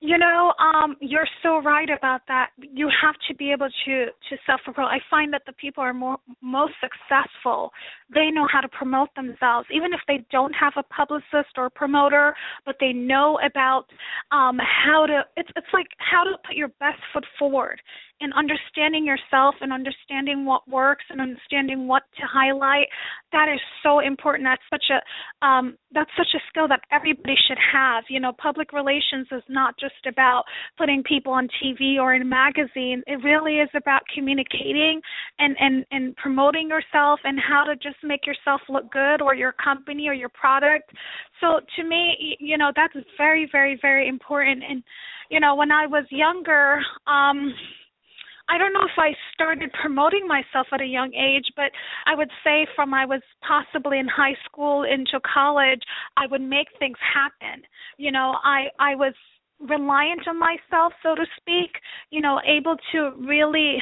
You 0.00 0.18
know, 0.18 0.52
um, 0.58 0.96
you're 1.00 1.26
so 1.42 1.62
right 1.62 1.88
about 1.88 2.22
that. 2.28 2.50
You 2.58 2.90
have 3.02 3.14
to 3.28 3.34
be 3.34 3.52
able 3.52 3.68
to 3.86 4.04
to 4.06 4.36
self 4.46 4.60
promote. 4.62 4.90
I 4.90 4.98
find 5.08 5.32
that 5.32 5.42
the 5.46 5.54
people 5.54 5.82
are 5.82 5.94
more 5.94 6.18
most 6.42 6.74
successful. 6.78 7.70
They 8.12 8.30
know 8.30 8.46
how 8.52 8.60
to 8.60 8.68
promote 8.68 9.08
themselves, 9.14 9.66
even 9.72 9.94
if 9.94 10.00
they 10.06 10.24
don't 10.30 10.52
have 10.52 10.74
a 10.76 10.82
publicist 10.82 11.56
or 11.56 11.66
a 11.66 11.70
promoter, 11.70 12.34
but 12.66 12.76
they 12.80 12.92
know 12.92 13.38
about 13.46 13.86
um, 14.30 14.58
how 14.58 15.06
to. 15.06 15.22
It's 15.38 15.48
it's 15.56 15.72
like 15.72 15.86
how 15.98 16.24
to 16.24 16.36
put 16.46 16.54
your 16.54 16.68
best 16.80 17.00
foot 17.12 17.24
forward 17.38 17.80
and 18.20 18.32
understanding 18.34 19.04
yourself 19.04 19.54
and 19.60 19.72
understanding 19.72 20.44
what 20.44 20.66
works 20.68 21.04
and 21.10 21.20
understanding 21.20 21.86
what 21.86 22.02
to 22.16 22.22
highlight 22.26 22.88
that 23.34 23.48
is 23.52 23.60
so 23.82 23.98
important. 23.98 24.46
That's 24.46 24.62
such 24.70 24.86
a 24.94 25.46
um 25.46 25.76
that's 25.92 26.10
such 26.16 26.32
a 26.34 26.42
skill 26.48 26.68
that 26.68 26.80
everybody 26.92 27.34
should 27.48 27.58
have. 27.58 28.04
You 28.08 28.20
know 28.20 28.32
public 28.32 28.72
relations 28.72 29.26
is 29.32 29.42
not 29.48 29.74
just 29.78 30.06
about 30.06 30.44
putting 30.78 31.02
people 31.02 31.32
on 31.32 31.48
TV 31.60 31.98
or 31.98 32.14
in 32.14 32.22
a 32.22 32.24
magazine. 32.24 33.02
It 33.06 33.22
really 33.24 33.56
is 33.58 33.68
about 33.74 34.02
communicating 34.14 35.00
and 35.40 35.56
and 35.58 35.84
and 35.90 36.16
promoting 36.16 36.68
yourself 36.68 37.18
and 37.24 37.38
how 37.38 37.64
to 37.64 37.74
just 37.74 37.98
make 38.04 38.24
yourself 38.24 38.60
look 38.68 38.90
good 38.92 39.20
or 39.20 39.34
your 39.34 39.52
company 39.52 40.08
or 40.08 40.14
your 40.14 40.30
product. 40.30 40.90
So 41.40 41.60
to 41.76 41.84
me 41.84 42.36
you 42.38 42.56
know 42.56 42.70
that's 42.74 42.94
very 43.18 43.48
very 43.50 43.76
very 43.82 44.08
important. 44.08 44.62
And 44.68 44.82
you 45.30 45.40
know 45.40 45.54
when 45.56 45.72
i 45.72 45.86
was 45.86 46.04
younger 46.10 46.80
um 47.06 47.54
I 48.48 48.58
don't 48.58 48.72
know 48.72 48.84
if 48.84 48.98
I 48.98 49.14
started 49.32 49.72
promoting 49.72 50.28
myself 50.28 50.66
at 50.72 50.80
a 50.80 50.86
young 50.86 51.12
age, 51.14 51.46
but 51.56 51.70
I 52.06 52.14
would 52.14 52.30
say 52.44 52.66
from 52.76 52.92
I 52.92 53.06
was 53.06 53.22
possibly 53.46 53.98
in 53.98 54.08
high 54.08 54.36
school 54.44 54.84
into 54.84 55.18
college, 55.20 55.80
I 56.16 56.26
would 56.26 56.42
make 56.42 56.68
things 56.78 56.98
happen. 57.00 57.62
You 57.96 58.12
know, 58.12 58.36
I 58.44 58.66
I 58.78 58.94
was 58.94 59.14
reliant 59.60 60.26
on 60.28 60.38
myself 60.38 60.92
so 61.02 61.14
to 61.14 61.24
speak 61.36 61.70
you 62.10 62.20
know 62.20 62.40
able 62.44 62.76
to 62.92 63.12
really 63.24 63.78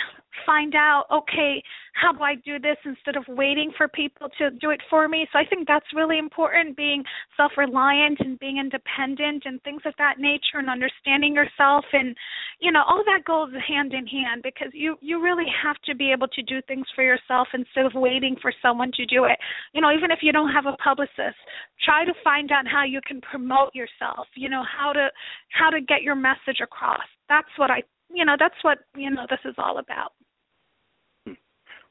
find 0.46 0.74
out 0.74 1.04
okay 1.12 1.62
how 1.94 2.12
do 2.12 2.22
i 2.22 2.34
do 2.34 2.58
this 2.58 2.76
instead 2.84 3.16
of 3.16 3.24
waiting 3.28 3.70
for 3.76 3.86
people 3.88 4.28
to 4.38 4.50
do 4.50 4.70
it 4.70 4.80
for 4.88 5.08
me? 5.08 5.26
So 5.32 5.38
i 5.38 5.44
think 5.44 5.66
that's 5.66 5.86
really 5.94 6.18
important 6.18 6.76
being 6.76 7.04
self 7.36 7.52
reliant 7.56 8.20
and 8.20 8.38
being 8.38 8.58
independent 8.58 9.42
and 9.44 9.62
things 9.62 9.82
of 9.84 9.94
that 9.98 10.18
nature 10.18 10.58
and 10.58 10.70
understanding 10.70 11.34
yourself 11.34 11.84
and 11.92 12.16
you 12.60 12.72
know 12.72 12.82
all 12.86 13.02
that 13.06 13.24
goes 13.24 13.50
hand 13.66 13.92
in 13.92 14.06
hand 14.06 14.42
because 14.42 14.68
you 14.72 14.96
you 15.00 15.22
really 15.22 15.46
have 15.62 15.76
to 15.84 15.94
be 15.94 16.12
able 16.12 16.28
to 16.28 16.42
do 16.42 16.60
things 16.68 16.86
for 16.94 17.04
yourself 17.04 17.48
instead 17.54 17.86
of 17.86 17.92
waiting 17.94 18.36
for 18.40 18.52
someone 18.62 18.90
to 18.94 19.04
do 19.06 19.24
it. 19.24 19.38
You 19.72 19.80
know 19.80 19.92
even 19.92 20.10
if 20.10 20.20
you 20.22 20.32
don't 20.32 20.52
have 20.52 20.66
a 20.66 20.76
publicist 20.82 21.38
try 21.84 22.04
to 22.04 22.12
find 22.24 22.50
out 22.52 22.66
how 22.66 22.84
you 22.84 23.00
can 23.06 23.20
promote 23.20 23.74
yourself 23.74 24.26
you 24.34 24.48
know 24.48 24.62
how 24.64 24.92
to 24.92 25.08
how 25.50 25.70
to 25.70 25.80
get 25.80 26.02
your 26.02 26.14
message 26.14 26.60
across. 26.62 27.06
That's 27.28 27.48
what 27.56 27.70
i 27.70 27.82
you 28.12 28.24
know 28.24 28.36
that's 28.38 28.62
what 28.62 28.78
you 28.96 29.10
know 29.10 29.26
this 29.28 29.40
is 29.44 29.54
all 29.58 29.78
about. 29.78 30.12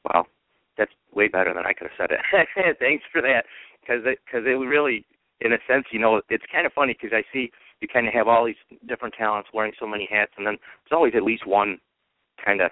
Wow 0.04 0.24
that's 0.76 0.92
way 1.14 1.28
better 1.28 1.52
than 1.54 1.66
i 1.66 1.72
could 1.72 1.88
have 1.88 1.98
said 1.98 2.10
it 2.10 2.76
thanks 2.78 3.04
for 3.12 3.20
that 3.20 3.44
because 3.80 4.02
it 4.04 4.18
because 4.24 4.46
it 4.46 4.56
really 4.58 5.04
in 5.40 5.52
a 5.52 5.58
sense 5.68 5.84
you 5.90 5.98
know 5.98 6.20
it's 6.28 6.44
kind 6.52 6.66
of 6.66 6.72
funny 6.72 6.94
because 6.94 7.14
i 7.16 7.22
see 7.32 7.50
you 7.82 7.88
kind 7.88 8.06
of 8.06 8.14
have 8.14 8.28
all 8.28 8.46
these 8.46 8.54
different 8.88 9.14
talents 9.18 9.50
wearing 9.52 9.72
so 9.78 9.86
many 9.86 10.08
hats, 10.10 10.32
and 10.38 10.46
then 10.46 10.54
there's 10.54 10.96
always 10.96 11.14
at 11.16 11.24
least 11.24 11.46
one 11.46 11.78
kind 12.42 12.60
of 12.60 12.70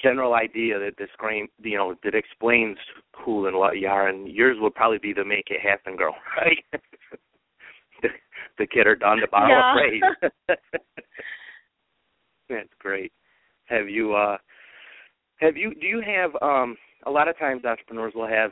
general 0.00 0.34
idea 0.34 0.78
that 0.78 0.96
describe 0.96 1.46
you 1.62 1.76
know 1.76 1.94
that 2.02 2.14
explains 2.14 2.78
who 3.16 3.46
and 3.46 3.56
what 3.56 3.78
you 3.78 3.88
are, 3.88 4.08
and 4.08 4.28
yours 4.28 4.56
would 4.60 4.74
probably 4.74 4.98
be 4.98 5.12
the 5.12 5.24
make 5.24 5.48
it 5.50 5.60
happen 5.60 5.96
girl, 5.96 6.14
right? 6.36 6.64
the, 8.02 8.08
the 8.58 8.66
get 8.66 8.86
her 8.86 8.94
done 8.96 9.18
to 9.18 9.26
borrow 9.28 9.48
yeah. 9.48 9.72
a 9.72 9.76
phrase. 9.76 10.58
That's 12.48 12.68
great. 12.78 13.12
Have 13.66 13.88
you 13.88 14.14
uh 14.14 14.36
have 15.36 15.56
you 15.56 15.74
do 15.74 15.86
you 15.86 16.00
have 16.00 16.30
um 16.42 16.76
a 17.06 17.10
lot 17.10 17.28
of 17.28 17.38
times 17.38 17.64
entrepreneurs 17.64 18.12
will 18.14 18.28
have 18.28 18.50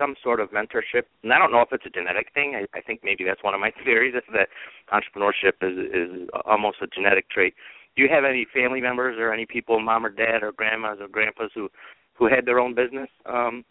some 0.00 0.14
sort 0.22 0.40
of 0.40 0.50
mentorship. 0.50 1.04
And 1.22 1.32
I 1.32 1.38
don't 1.38 1.52
know 1.52 1.60
if 1.60 1.68
it's 1.72 1.84
a 1.84 1.90
genetic 1.90 2.32
thing. 2.32 2.56
I, 2.56 2.64
I 2.76 2.80
think 2.80 3.00
maybe 3.04 3.22
that's 3.22 3.44
one 3.44 3.52
of 3.52 3.60
my 3.60 3.70
theories 3.84 4.14
is 4.14 4.22
that 4.32 4.48
entrepreneurship 4.88 5.60
is 5.60 5.76
is 5.92 6.28
almost 6.46 6.78
a 6.80 6.86
genetic 6.86 7.28
trait. 7.30 7.54
Do 7.94 8.02
you 8.02 8.08
have 8.08 8.24
any 8.24 8.46
family 8.54 8.80
members 8.80 9.18
or 9.18 9.32
any 9.32 9.44
people, 9.44 9.78
mom 9.78 10.06
or 10.06 10.10
dad 10.10 10.42
or 10.42 10.52
grandmas 10.52 10.98
or 11.00 11.08
grandpas 11.08 11.50
who 11.54 11.68
who 12.14 12.26
had 12.26 12.46
their 12.46 12.58
own 12.58 12.74
business 12.74 13.08
um 13.26 13.64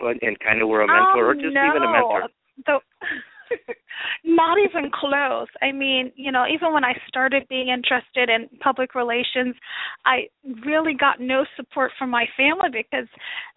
and, 0.00 0.18
and 0.22 0.40
kind 0.40 0.60
of 0.62 0.68
were 0.68 0.82
a 0.82 0.86
mentor 0.86 1.30
um, 1.30 1.30
or 1.30 1.34
just 1.34 1.54
no. 1.54 1.68
even 1.68 1.82
a 1.82 1.92
mentor? 1.92 2.28
The, 2.66 2.78
Not 4.24 4.58
even 4.58 4.90
close. 4.92 5.48
I 5.62 5.72
mean, 5.72 6.12
you 6.16 6.32
know, 6.32 6.44
even 6.52 6.72
when 6.72 6.84
I 6.84 6.94
started 7.08 7.46
being 7.48 7.68
interested 7.68 8.28
in 8.28 8.48
public 8.58 8.94
relations, 8.94 9.54
I 10.04 10.28
really 10.64 10.94
got 10.94 11.20
no 11.20 11.44
support 11.56 11.92
from 11.98 12.10
my 12.10 12.24
family 12.36 12.70
because 12.72 13.08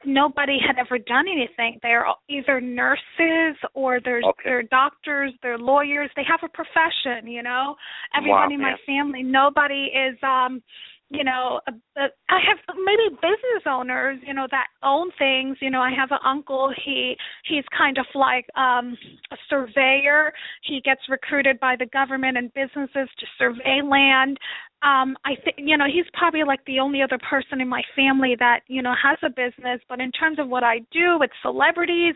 nobody 0.05 0.57
had 0.65 0.77
ever 0.77 0.97
done 0.97 1.25
anything. 1.27 1.79
They're 1.81 2.05
either 2.29 2.61
nurses 2.61 3.57
or 3.73 3.99
they're 4.03 4.21
okay. 4.23 4.41
they're 4.45 4.63
doctors, 4.63 5.33
they're 5.41 5.57
lawyers. 5.57 6.09
They 6.15 6.23
have 6.27 6.41
a 6.43 6.49
profession, 6.49 7.29
you 7.29 7.43
know. 7.43 7.75
Everybody 8.15 8.57
wow, 8.57 8.59
in 8.59 8.61
my 8.61 8.75
family, 8.85 9.23
nobody 9.23 9.89
is 9.93 10.17
um 10.23 10.61
you 11.09 11.23
know, 11.23 11.61
uh, 11.67 11.71
uh, 11.99 12.07
I 12.29 12.39
have 12.47 12.75
maybe 12.83 13.15
business 13.21 13.63
owners, 13.65 14.19
you 14.25 14.33
know, 14.33 14.47
that 14.51 14.67
own 14.83 15.09
things. 15.17 15.57
You 15.61 15.69
know, 15.69 15.81
I 15.81 15.91
have 15.91 16.11
an 16.11 16.19
uncle. 16.25 16.73
He 16.83 17.15
he's 17.45 17.63
kind 17.77 17.97
of 17.97 18.05
like 18.13 18.45
um 18.55 18.97
a 19.31 19.37
surveyor. 19.49 20.33
He 20.63 20.81
gets 20.81 21.01
recruited 21.09 21.59
by 21.59 21.75
the 21.77 21.85
government 21.87 22.37
and 22.37 22.53
businesses 22.53 23.09
to 23.19 23.25
survey 23.37 23.81
land 23.83 24.37
um 24.83 25.17
i 25.25 25.33
think 25.43 25.55
you 25.57 25.75
know 25.77 25.85
he's 25.85 26.05
probably 26.13 26.43
like 26.43 26.63
the 26.65 26.79
only 26.79 27.01
other 27.01 27.17
person 27.17 27.61
in 27.61 27.67
my 27.67 27.81
family 27.95 28.35
that 28.37 28.61
you 28.67 28.81
know 28.81 28.93
has 28.93 29.17
a 29.23 29.29
business 29.29 29.81
but 29.89 29.99
in 29.99 30.11
terms 30.11 30.37
of 30.39 30.47
what 30.47 30.63
i 30.63 30.79
do 30.91 31.17
with 31.19 31.31
celebrities 31.41 32.15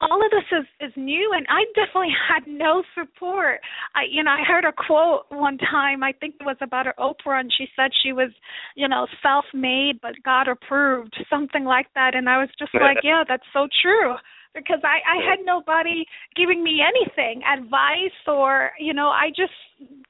all 0.00 0.20
of 0.24 0.30
this 0.30 0.58
is 0.58 0.66
is 0.80 0.92
new 0.96 1.32
and 1.34 1.46
i 1.48 1.64
definitely 1.74 2.12
had 2.28 2.42
no 2.46 2.82
support. 2.94 3.60
I 3.94 4.02
you 4.10 4.22
know 4.22 4.32
i 4.32 4.42
heard 4.46 4.64
a 4.64 4.72
quote 4.72 5.24
one 5.30 5.56
time 5.58 6.02
i 6.02 6.12
think 6.12 6.34
it 6.40 6.44
was 6.44 6.56
about 6.60 6.86
her 6.86 6.94
oprah 6.98 7.40
and 7.40 7.50
she 7.56 7.66
said 7.74 7.90
she 8.02 8.12
was 8.12 8.30
you 8.76 8.88
know 8.88 9.06
self 9.22 9.44
made 9.54 10.00
but 10.02 10.12
god 10.24 10.48
approved 10.48 11.16
something 11.30 11.64
like 11.64 11.86
that 11.94 12.14
and 12.14 12.28
i 12.28 12.38
was 12.38 12.48
just 12.58 12.74
like 12.80 12.98
yeah 13.02 13.24
that's 13.26 13.46
so 13.52 13.66
true 13.82 14.14
because 14.54 14.80
I 14.84 15.00
I 15.04 15.16
had 15.28 15.44
nobody 15.44 16.04
giving 16.36 16.62
me 16.62 16.80
anything, 16.80 17.42
advice 17.42 18.18
or 18.26 18.70
you 18.78 18.94
know, 18.94 19.08
I 19.08 19.28
just 19.30 19.52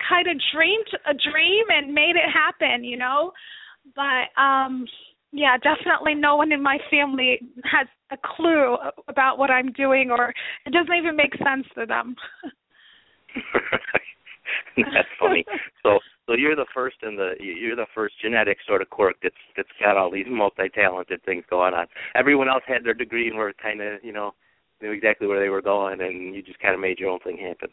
kind 0.08 0.28
of 0.28 0.36
dreamed 0.54 0.88
a 1.06 1.14
dream 1.14 1.64
and 1.70 1.94
made 1.94 2.16
it 2.16 2.30
happen, 2.30 2.84
you 2.84 2.96
know. 2.96 3.32
But 3.96 4.40
um 4.40 4.86
yeah, 5.32 5.56
definitely 5.56 6.14
no 6.14 6.36
one 6.36 6.52
in 6.52 6.62
my 6.62 6.78
family 6.90 7.40
has 7.64 7.88
a 8.12 8.16
clue 8.36 8.76
about 9.08 9.38
what 9.38 9.50
I'm 9.50 9.72
doing 9.72 10.10
or 10.10 10.32
it 10.64 10.72
doesn't 10.72 10.94
even 10.94 11.16
make 11.16 11.34
sense 11.36 11.66
to 11.74 11.86
them. 11.86 12.14
that's 14.76 15.08
funny. 15.18 15.44
So 15.82 15.98
so 16.26 16.34
you're 16.34 16.56
the 16.56 16.66
first 16.74 16.96
in 17.02 17.16
the 17.16 17.34
you're 17.40 17.76
the 17.76 17.86
first 17.94 18.14
genetic 18.22 18.58
sort 18.66 18.82
of 18.82 18.90
quirk 18.90 19.16
that's 19.22 19.34
that's 19.56 19.68
got 19.80 19.96
all 19.96 20.10
these 20.10 20.26
multi-talented 20.28 21.22
things 21.24 21.44
going 21.50 21.74
on. 21.74 21.86
Everyone 22.14 22.48
else 22.48 22.62
had 22.66 22.84
their 22.84 22.94
degree 22.94 23.28
and 23.28 23.36
were 23.36 23.52
kind 23.60 23.80
of 23.80 24.02
you 24.02 24.12
know 24.12 24.32
knew 24.82 24.92
exactly 24.92 25.26
where 25.26 25.40
they 25.40 25.48
were 25.48 25.62
going, 25.62 26.00
and 26.00 26.34
you 26.34 26.42
just 26.42 26.60
kind 26.60 26.74
of 26.74 26.80
made 26.80 26.98
your 26.98 27.10
own 27.10 27.20
thing 27.20 27.38
happen. 27.38 27.68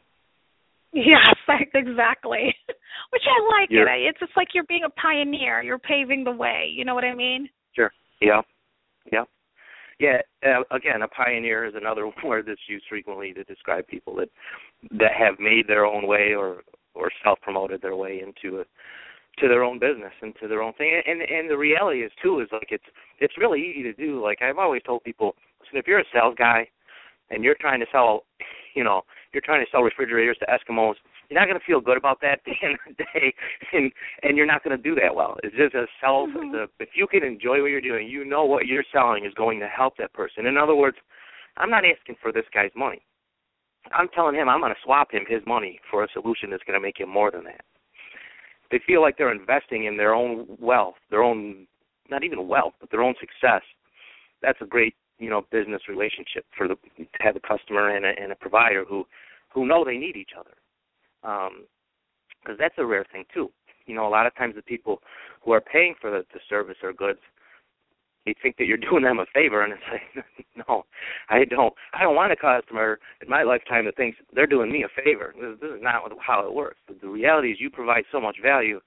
Yes, 0.93 1.35
exactly. 1.73 2.55
Which 3.11 3.23
I 3.25 3.59
like 3.59 3.69
you're, 3.69 3.87
it. 3.87 4.09
It's 4.09 4.19
just 4.19 4.33
like 4.35 4.49
you're 4.53 4.65
being 4.65 4.83
a 4.85 4.89
pioneer. 4.89 5.61
You're 5.61 5.79
paving 5.79 6.23
the 6.23 6.31
way. 6.31 6.69
You 6.73 6.85
know 6.85 6.95
what 6.95 7.03
I 7.03 7.13
mean? 7.13 7.49
Sure. 7.75 7.91
Yeah. 8.21 8.41
Yeah. 9.11 9.23
Yeah. 10.01 10.21
Uh, 10.43 10.63
again, 10.75 11.03
a 11.03 11.07
pioneer 11.07 11.63
is 11.65 11.75
another 11.75 12.09
word 12.25 12.45
that's 12.47 12.67
used 12.67 12.85
frequently 12.89 13.33
to 13.33 13.43
describe 13.43 13.85
people 13.87 14.15
that 14.15 14.29
that 14.97 15.13
have 15.17 15.39
made 15.39 15.67
their 15.67 15.85
own 15.85 16.07
way 16.07 16.33
or 16.33 16.63
or 16.95 17.09
self-promoted 17.23 17.81
their 17.81 17.95
way 17.95 18.21
into 18.21 18.59
a 18.59 18.63
to 19.39 19.47
their 19.47 19.63
own 19.63 19.79
business 19.79 20.11
and 20.21 20.33
to 20.41 20.47
their 20.47 20.63
own 20.63 20.73
thing. 20.73 20.99
And 21.05 21.21
and 21.21 21.49
the 21.49 21.57
reality 21.57 21.99
is 21.99 22.11
too 22.21 22.39
is 22.39 22.49
like 22.51 22.69
it's 22.71 22.89
it's 23.19 23.37
really 23.37 23.61
easy 23.61 23.83
to 23.83 23.93
do. 23.93 24.21
Like 24.21 24.41
I've 24.41 24.57
always 24.57 24.81
told 24.81 25.03
people, 25.03 25.35
listen, 25.61 25.77
if 25.77 25.87
you're 25.87 25.99
a 25.99 26.11
sales 26.11 26.35
guy 26.35 26.67
and 27.29 27.43
you're 27.43 27.55
trying 27.61 27.79
to 27.79 27.85
sell, 27.91 28.23
you 28.73 28.83
know, 28.83 29.03
you're 29.33 29.45
trying 29.45 29.63
to 29.63 29.69
sell 29.71 29.83
refrigerators 29.83 30.37
to 30.39 30.47
Eskimos, 30.47 30.95
you're 31.31 31.39
not 31.39 31.47
going 31.47 31.59
to 31.59 31.65
feel 31.65 31.79
good 31.79 31.95
about 31.95 32.19
that 32.19 32.39
at 32.39 32.45
the 32.45 32.51
end 32.61 32.77
of 32.85 32.97
the 32.97 33.03
day, 33.05 33.33
and 33.71 33.91
and 34.21 34.35
you're 34.35 34.45
not 34.45 34.63
going 34.65 34.75
to 34.75 34.83
do 34.83 34.93
that 34.95 35.15
well. 35.15 35.37
It's 35.43 35.55
just 35.55 35.73
a 35.73 35.85
sell. 36.01 36.27
Mm-hmm. 36.27 36.51
The, 36.51 36.67
if 36.81 36.89
you 36.93 37.07
can 37.07 37.23
enjoy 37.23 37.61
what 37.61 37.71
you're 37.71 37.79
doing, 37.79 38.09
you 38.09 38.25
know 38.25 38.43
what 38.43 38.65
you're 38.65 38.83
selling 38.91 39.25
is 39.25 39.33
going 39.33 39.61
to 39.61 39.67
help 39.67 39.95
that 39.97 40.11
person. 40.11 40.45
In 40.45 40.57
other 40.57 40.75
words, 40.75 40.97
I'm 41.55 41.69
not 41.69 41.85
asking 41.85 42.15
for 42.21 42.33
this 42.33 42.43
guy's 42.53 42.71
money. 42.75 43.01
I'm 43.93 44.09
telling 44.09 44.35
him 44.35 44.49
I'm 44.49 44.59
going 44.59 44.73
to 44.73 44.81
swap 44.83 45.11
him 45.11 45.23
his 45.27 45.41
money 45.47 45.79
for 45.89 46.03
a 46.03 46.07
solution 46.11 46.49
that's 46.51 46.63
going 46.67 46.77
to 46.77 46.85
make 46.85 46.99
him 46.99 47.09
more 47.09 47.31
than 47.31 47.45
that. 47.45 47.63
They 48.69 48.81
feel 48.85 49.01
like 49.01 49.17
they're 49.17 49.31
investing 49.31 49.85
in 49.85 49.95
their 49.95 50.13
own 50.13 50.45
wealth, 50.59 50.95
their 51.09 51.23
own 51.23 51.65
not 52.09 52.25
even 52.25 52.45
wealth, 52.47 52.73
but 52.81 52.91
their 52.91 53.01
own 53.01 53.15
success. 53.21 53.63
That's 54.41 54.59
a 54.61 54.65
great 54.65 54.95
you 55.17 55.29
know 55.29 55.43
business 55.49 55.83
relationship 55.87 56.45
for 56.57 56.67
the 56.67 56.75
to 56.97 57.05
have 57.21 57.37
a 57.37 57.47
customer 57.47 57.95
and 57.95 58.05
a, 58.05 58.11
and 58.21 58.33
a 58.33 58.35
provider 58.35 58.83
who 58.83 59.05
who 59.53 59.65
know 59.65 59.85
they 59.85 59.97
need 59.97 60.17
each 60.17 60.31
other 60.37 60.51
because 61.21 61.49
um, 62.51 62.57
that's 62.59 62.75
a 62.77 62.85
rare 62.85 63.05
thing 63.11 63.25
too. 63.33 63.51
You 63.85 63.95
know 63.95 64.07
a 64.07 64.09
lot 64.09 64.27
of 64.27 64.35
times 64.35 64.55
the 64.55 64.61
people 64.61 65.01
who 65.43 65.51
are 65.51 65.61
paying 65.61 65.95
for 65.99 66.11
the, 66.11 66.23
the 66.33 66.39
service 66.49 66.77
or 66.83 66.93
goods 66.93 67.19
they 68.25 68.35
think 68.41 68.57
that 68.57 68.65
you're 68.65 68.77
doing 68.89 69.03
them 69.03 69.19
a 69.19 69.25
favor 69.33 69.63
and 69.63 69.73
it's 69.73 69.81
like 69.91 70.25
no 70.67 70.85
i 71.29 71.43
don't. 71.45 71.73
I 71.93 72.03
don't 72.03 72.15
want 72.15 72.31
a 72.31 72.35
customer 72.35 72.99
in 73.21 73.29
my 73.29 73.43
lifetime 73.43 73.85
that 73.85 73.95
thinks 73.97 74.17
they're 74.33 74.47
doing 74.47 74.71
me 74.71 74.83
a 74.83 75.03
favor. 75.03 75.33
This, 75.39 75.57
this 75.61 75.71
is 75.71 75.81
not 75.81 76.03
how 76.19 76.45
it 76.45 76.53
works. 76.53 76.77
The 77.01 77.07
reality 77.07 77.51
is 77.51 77.57
you 77.59 77.69
provide 77.69 78.03
so 78.11 78.19
much 78.21 78.37
value 78.41 78.79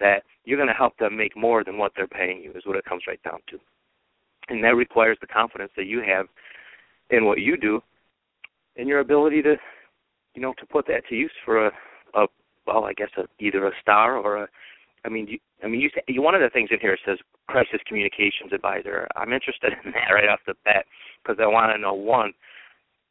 that 0.00 0.22
you're 0.44 0.58
going 0.58 0.68
to 0.68 0.74
help 0.74 0.96
them 0.98 1.16
make 1.16 1.36
more 1.36 1.64
than 1.64 1.78
what 1.78 1.92
they're 1.96 2.06
paying 2.06 2.42
you 2.42 2.52
is 2.52 2.66
what 2.66 2.76
it 2.76 2.84
comes 2.84 3.02
right 3.08 3.22
down 3.22 3.40
to. 3.50 3.58
And 4.48 4.62
that 4.62 4.76
requires 4.76 5.18
the 5.20 5.26
confidence 5.26 5.72
that 5.76 5.86
you 5.86 6.02
have 6.06 6.26
in 7.10 7.24
what 7.24 7.40
you 7.40 7.56
do 7.56 7.80
and 8.76 8.88
your 8.88 9.00
ability 9.00 9.42
to 9.42 9.56
you 10.36 10.42
know 10.42 10.54
to 10.58 10.66
put 10.66 10.86
that 10.86 11.02
to 11.08 11.16
use 11.16 11.32
for 11.44 11.66
a 11.66 11.72
a 12.14 12.26
well 12.66 12.84
i 12.84 12.92
guess 12.92 13.08
a 13.18 13.22
either 13.40 13.66
a 13.66 13.72
star 13.80 14.16
or 14.16 14.44
a 14.44 14.48
i 15.04 15.08
mean 15.08 15.26
you 15.26 15.38
i 15.64 15.66
mean 15.66 15.80
you 15.80 15.90
say 15.92 16.02
one 16.18 16.34
of 16.34 16.40
the 16.40 16.50
things 16.50 16.68
in 16.70 16.78
here 16.78 16.96
says 17.04 17.18
crisis 17.48 17.80
communications 17.88 18.52
advisor 18.52 19.08
i'm 19.16 19.32
interested 19.32 19.72
in 19.84 19.90
that 19.90 20.12
right 20.12 20.28
off 20.28 20.40
the 20.46 20.54
bat 20.64 20.84
because 21.22 21.38
i 21.42 21.46
want 21.46 21.72
to 21.72 21.78
know 21.78 21.94
one 21.94 22.32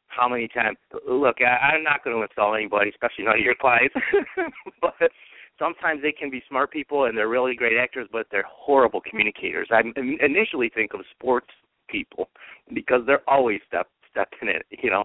how 0.06 0.28
many 0.28 0.48
times 0.48 0.78
look 1.06 1.36
I, 1.40 1.74
i'm 1.74 1.82
not 1.82 2.02
going 2.02 2.16
to 2.16 2.22
install 2.22 2.54
anybody 2.54 2.90
especially 2.90 3.24
none 3.24 3.38
of 3.38 3.44
your 3.44 3.56
clients 3.60 3.94
but 4.80 5.10
sometimes 5.58 6.02
they 6.02 6.12
can 6.12 6.30
be 6.30 6.42
smart 6.48 6.70
people 6.70 7.04
and 7.04 7.16
they're 7.16 7.28
really 7.28 7.54
great 7.54 7.78
actors, 7.78 8.08
but 8.12 8.26
they're 8.30 8.44
horrible 8.48 9.00
communicators. 9.08 9.68
I 9.70 9.82
initially 10.20 10.70
think 10.74 10.94
of 10.94 11.00
sports 11.14 11.48
people 11.88 12.28
because 12.74 13.02
they're 13.06 13.28
always 13.28 13.60
step 13.66 13.88
stepping 14.10 14.48
it. 14.48 14.66
You 14.82 14.90
know, 14.90 15.04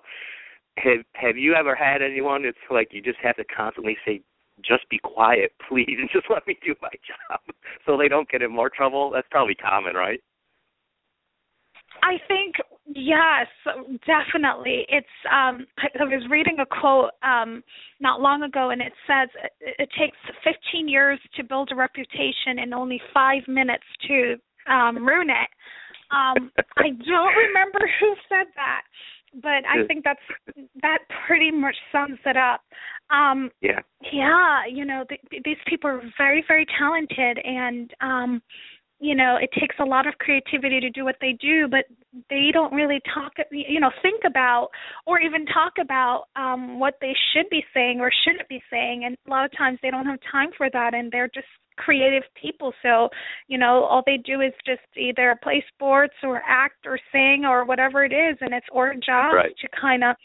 have 0.78 1.00
have 1.14 1.38
you 1.38 1.54
ever 1.54 1.76
had 1.76 2.02
anyone 2.02 2.44
that's 2.44 2.58
like 2.70 2.90
you 2.92 3.02
just 3.02 3.20
have 3.24 3.36
to 3.38 3.44
constantly 3.44 3.98
say, 4.06 4.22
"Just 4.64 4.90
be 4.90 5.00
quiet, 5.00 5.54
please, 5.70 5.98
and 6.00 6.10
just 6.12 6.28
let 6.30 6.46
me 6.48 6.58
do 6.64 6.76
my 6.82 6.90
job," 7.06 7.40
so 7.86 7.98
they 7.98 8.08
don't 8.08 8.30
get 8.30 8.42
in 8.42 8.52
more 8.52 8.70
trouble? 8.70 9.12
That's 9.12 9.28
probably 9.30 9.56
common, 9.56 9.96
right? 9.96 10.22
I 12.04 12.18
think 12.28 12.56
yes, 12.88 13.48
definitely. 14.08 14.86
It's 14.90 15.08
um 15.32 15.68
I 15.78 16.04
was 16.04 16.26
reading 16.30 16.58
a 16.60 16.66
quote 16.66 17.12
um 17.22 17.64
not 18.00 18.22
long 18.22 18.44
ago 18.44 18.70
and 18.70 18.82
it 18.82 18.94
says 19.06 19.30
it, 19.60 19.76
it 19.80 19.90
takes 20.00 20.18
15 20.44 20.88
years 20.88 21.20
to 21.36 21.44
build 21.44 21.70
a 21.72 21.76
reputation 21.76 22.60
and 22.60 22.74
only 22.74 23.00
5 23.14 23.44
minutes 23.48 23.84
to 24.08 24.36
um 24.72 25.06
ruin 25.06 25.30
it. 25.30 25.50
Um 26.12 26.52
I 26.78 26.90
don't 26.90 27.36
remember 27.36 27.80
who 28.00 28.16
said 28.30 28.48
that, 28.56 28.82
but 29.42 29.66
I 29.68 29.86
think 29.88 30.04
that's 30.04 30.20
that 30.82 31.00
pretty 31.28 31.52
much 31.52 31.76
sums 31.92 32.20
it 32.26 32.38
up. 32.38 32.62
Um 33.10 33.52
Yeah. 33.62 33.80
Yeah, 34.12 34.66
you 34.66 34.86
know, 34.86 35.06
th- 35.08 35.44
these 35.44 35.58
people 35.68 35.90
are 35.90 36.02
very 36.18 36.44
very 36.48 36.66
talented 36.78 37.40
and 37.46 37.94
um 38.02 38.42
you 39.02 39.16
know 39.16 39.36
it 39.42 39.50
takes 39.60 39.76
a 39.80 39.84
lot 39.84 40.08
of 40.08 40.14
creativity 40.20 40.80
to 40.80 40.90
do 40.92 41.04
what 41.04 41.16
they 41.20 41.34
do 41.42 41.68
but 41.68 41.86
they 42.30 42.50
don't 42.54 42.72
really 42.72 43.02
talk 43.14 43.34
you 43.52 43.80
know 43.80 43.90
think 44.02 44.22
about 44.26 44.70
or 45.06 45.20
even 45.20 45.46
talk 45.48 45.74
about 45.82 46.26
um 46.36 46.80
what 46.80 46.94
they 47.02 47.14
should 47.34 47.50
be 47.50 47.64
saying 47.74 48.00
or 48.00 48.12
shouldn't 48.24 48.48
be 48.48 48.62
saying 48.70 49.04
and 49.06 49.18
a 49.28 49.30
lot 49.30 49.44
of 49.44 49.52
times 49.58 49.80
they 49.82 49.92
don't 49.92 50.06
have 50.06 50.20
time 50.32 50.50
for 50.56 50.70
that 50.72 50.94
and 50.94 51.12
they're 51.12 51.32
just 51.34 51.48
creative 51.78 52.24
people 52.40 52.72
so 52.84 53.10
you 53.48 53.58
know 53.58 53.84
all 53.86 54.04
they 54.06 54.18
do 54.18 54.42
is 54.42 54.54
just 54.66 54.82
either 54.96 55.38
play 55.42 55.64
sports 55.74 56.14
or 56.22 56.42
act 56.48 56.86
or 56.86 57.00
sing 57.12 57.44
or 57.44 57.66
whatever 57.66 58.06
it 58.06 58.14
is 58.14 58.38
and 58.42 58.54
it's 58.54 58.68
our 58.76 58.94
job 58.94 59.34
right. 59.34 59.56
to 59.60 59.68
kind 59.80 60.04
of 60.04 60.16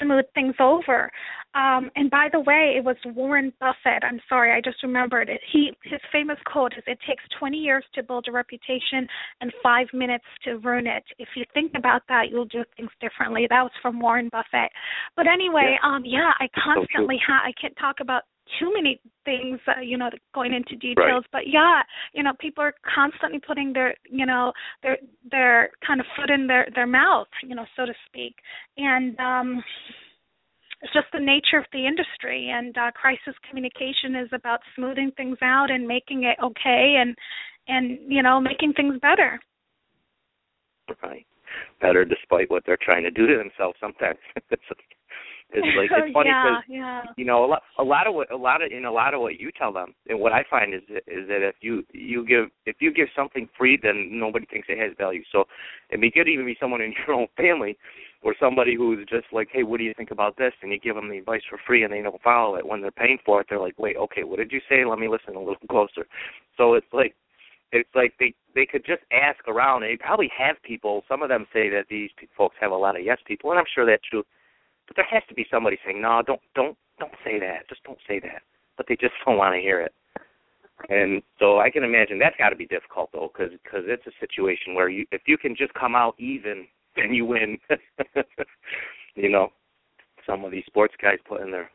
smooth 0.00 0.24
things 0.34 0.54
over. 0.60 1.10
Um, 1.54 1.90
and 1.96 2.10
by 2.10 2.28
the 2.32 2.40
way, 2.40 2.74
it 2.76 2.84
was 2.84 2.96
Warren 3.04 3.52
Buffett. 3.58 4.04
I'm 4.04 4.20
sorry, 4.28 4.52
I 4.52 4.60
just 4.60 4.82
remembered 4.82 5.28
it. 5.28 5.40
He 5.52 5.72
his 5.82 6.00
famous 6.12 6.38
quote 6.46 6.72
is, 6.76 6.84
"It 6.86 6.98
takes 7.08 7.24
20 7.38 7.56
years 7.56 7.84
to 7.94 8.02
build 8.04 8.28
a 8.28 8.32
reputation 8.32 9.08
and 9.40 9.52
five 9.62 9.88
minutes 9.92 10.24
to 10.44 10.58
ruin 10.58 10.86
it." 10.86 11.02
If 11.18 11.28
you 11.34 11.44
think 11.52 11.72
about 11.76 12.02
that, 12.08 12.30
you'll 12.30 12.44
do 12.44 12.64
things 12.76 12.90
differently. 13.00 13.46
That 13.50 13.62
was 13.62 13.72
from 13.82 13.98
Warren 13.98 14.28
Buffett. 14.28 14.70
But 15.16 15.26
anyway, 15.26 15.76
yeah. 15.82 15.88
um, 15.88 16.04
yeah, 16.04 16.32
I 16.38 16.48
constantly 16.54 17.18
so 17.26 17.32
have. 17.32 17.42
I 17.44 17.52
can't 17.60 17.76
talk 17.76 17.96
about 18.00 18.22
too 18.58 18.72
many 18.72 19.00
things 19.24 19.60
uh, 19.68 19.80
you 19.80 19.96
know 19.96 20.10
going 20.34 20.52
into 20.52 20.74
details 20.76 20.96
right. 20.98 21.24
but 21.32 21.42
yeah 21.46 21.82
you 22.12 22.22
know 22.22 22.32
people 22.40 22.64
are 22.64 22.74
constantly 22.94 23.38
putting 23.38 23.72
their 23.72 23.94
you 24.10 24.26
know 24.26 24.52
their 24.82 24.96
their 25.30 25.70
kind 25.86 26.00
of 26.00 26.06
foot 26.16 26.30
in 26.30 26.46
their 26.46 26.66
their 26.74 26.86
mouth 26.86 27.28
you 27.44 27.54
know 27.54 27.64
so 27.76 27.86
to 27.86 27.92
speak 28.08 28.34
and 28.76 29.18
um 29.20 29.62
it's 30.82 30.92
just 30.92 31.06
the 31.12 31.20
nature 31.20 31.58
of 31.58 31.66
the 31.72 31.86
industry 31.86 32.50
and 32.52 32.76
uh, 32.78 32.90
crisis 32.92 33.34
communication 33.48 34.16
is 34.16 34.28
about 34.32 34.60
smoothing 34.74 35.12
things 35.16 35.36
out 35.42 35.70
and 35.70 35.86
making 35.86 36.24
it 36.24 36.36
okay 36.42 36.96
and 36.98 37.14
and 37.68 37.98
you 38.10 38.22
know 38.22 38.40
making 38.40 38.72
things 38.72 38.98
better. 39.00 39.38
Right. 41.02 41.26
Better 41.80 42.04
despite 42.04 42.50
what 42.50 42.64
they're 42.66 42.78
trying 42.80 43.04
to 43.04 43.10
do 43.10 43.26
to 43.26 43.36
themselves 43.36 43.76
sometimes 43.80 44.18
it's 45.52 45.66
like 45.76 45.90
it's 45.90 46.12
funny 46.12 46.30
because 46.30 46.62
yeah, 46.68 47.02
yeah. 47.04 47.12
you 47.16 47.24
know 47.24 47.44
a 47.44 47.46
lot 47.46 47.62
a 47.78 47.84
lot 47.84 48.06
of 48.06 48.14
what 48.14 48.30
a 48.30 48.36
lot 48.36 48.62
of 48.62 48.70
in 48.70 48.84
a 48.84 48.92
lot 48.92 49.14
of 49.14 49.20
what 49.20 49.38
you 49.38 49.50
tell 49.56 49.72
them 49.72 49.94
and 50.08 50.18
what 50.18 50.32
I 50.32 50.44
find 50.48 50.74
is 50.74 50.82
is 50.88 51.28
that 51.28 51.42
if 51.42 51.56
you 51.60 51.84
you 51.92 52.26
give 52.26 52.46
if 52.66 52.76
you 52.80 52.92
give 52.92 53.08
something 53.14 53.48
free 53.56 53.78
then 53.80 54.08
nobody 54.12 54.46
thinks 54.46 54.68
it 54.68 54.78
has 54.78 54.96
value. 54.98 55.22
So 55.32 55.44
it 55.90 56.14
could 56.14 56.28
even 56.28 56.46
be 56.46 56.56
someone 56.60 56.80
in 56.80 56.94
your 57.06 57.16
own 57.16 57.28
family 57.36 57.76
or 58.22 58.34
somebody 58.38 58.76
who's 58.76 59.06
just 59.08 59.26
like, 59.32 59.48
hey, 59.52 59.62
what 59.62 59.78
do 59.78 59.84
you 59.84 59.94
think 59.96 60.10
about 60.10 60.36
this? 60.36 60.52
And 60.62 60.70
you 60.70 60.78
give 60.78 60.94
them 60.94 61.08
the 61.08 61.18
advice 61.18 61.40
for 61.48 61.58
free 61.66 61.84
and 61.84 61.92
they 61.92 62.02
don't 62.02 62.20
follow 62.22 62.56
it. 62.56 62.66
When 62.66 62.82
they're 62.82 62.90
paying 62.90 63.18
for 63.24 63.40
it, 63.40 63.46
they're 63.48 63.60
like, 63.60 63.78
wait, 63.78 63.96
okay, 63.96 64.24
what 64.24 64.36
did 64.36 64.52
you 64.52 64.60
say? 64.68 64.84
Let 64.84 64.98
me 64.98 65.08
listen 65.08 65.36
a 65.36 65.38
little 65.38 65.56
closer. 65.70 66.06
So 66.56 66.74
it's 66.74 66.86
like 66.92 67.14
it's 67.72 67.88
like 67.94 68.14
they 68.18 68.34
they 68.54 68.66
could 68.66 68.84
just 68.84 69.02
ask 69.12 69.46
around. 69.46 69.82
They 69.82 69.96
probably 69.98 70.30
have 70.36 70.56
people. 70.64 71.04
Some 71.08 71.22
of 71.22 71.28
them 71.28 71.46
say 71.52 71.68
that 71.70 71.86
these 71.88 72.10
folks 72.36 72.56
have 72.60 72.72
a 72.72 72.76
lot 72.76 72.96
of 72.96 73.04
yes 73.04 73.18
people, 73.26 73.50
and 73.50 73.58
I'm 73.58 73.66
sure 73.72 73.86
that's 73.86 74.02
true. 74.10 74.24
But 74.90 74.96
there 74.96 75.06
has 75.08 75.22
to 75.28 75.34
be 75.34 75.46
somebody 75.48 75.78
saying, 75.84 76.02
"No, 76.02 76.20
don't, 76.26 76.40
don't, 76.56 76.76
don't 76.98 77.14
say 77.24 77.38
that. 77.38 77.68
Just 77.68 77.84
don't 77.84 77.98
say 78.08 78.18
that." 78.20 78.42
But 78.76 78.86
they 78.88 78.96
just 78.96 79.14
don't 79.24 79.38
want 79.38 79.54
to 79.54 79.60
hear 79.60 79.80
it. 79.80 79.94
And 80.88 81.22
so 81.38 81.60
I 81.60 81.70
can 81.70 81.84
imagine 81.84 82.18
that's 82.18 82.36
got 82.36 82.50
to 82.50 82.56
be 82.56 82.66
difficult 82.66 83.10
though, 83.12 83.30
because 83.32 83.52
because 83.62 83.84
it's 83.86 84.06
a 84.08 84.18
situation 84.18 84.74
where 84.74 84.88
you 84.88 85.06
if 85.12 85.22
you 85.26 85.38
can 85.38 85.54
just 85.54 85.72
come 85.74 85.94
out 85.94 86.16
even, 86.18 86.66
then 86.96 87.14
you 87.14 87.24
win. 87.24 87.56
you 89.14 89.28
know, 89.28 89.52
some 90.26 90.44
of 90.44 90.50
these 90.50 90.64
sports 90.66 90.94
guys 91.00 91.18
put 91.28 91.40
in 91.40 91.52
their 91.52 91.70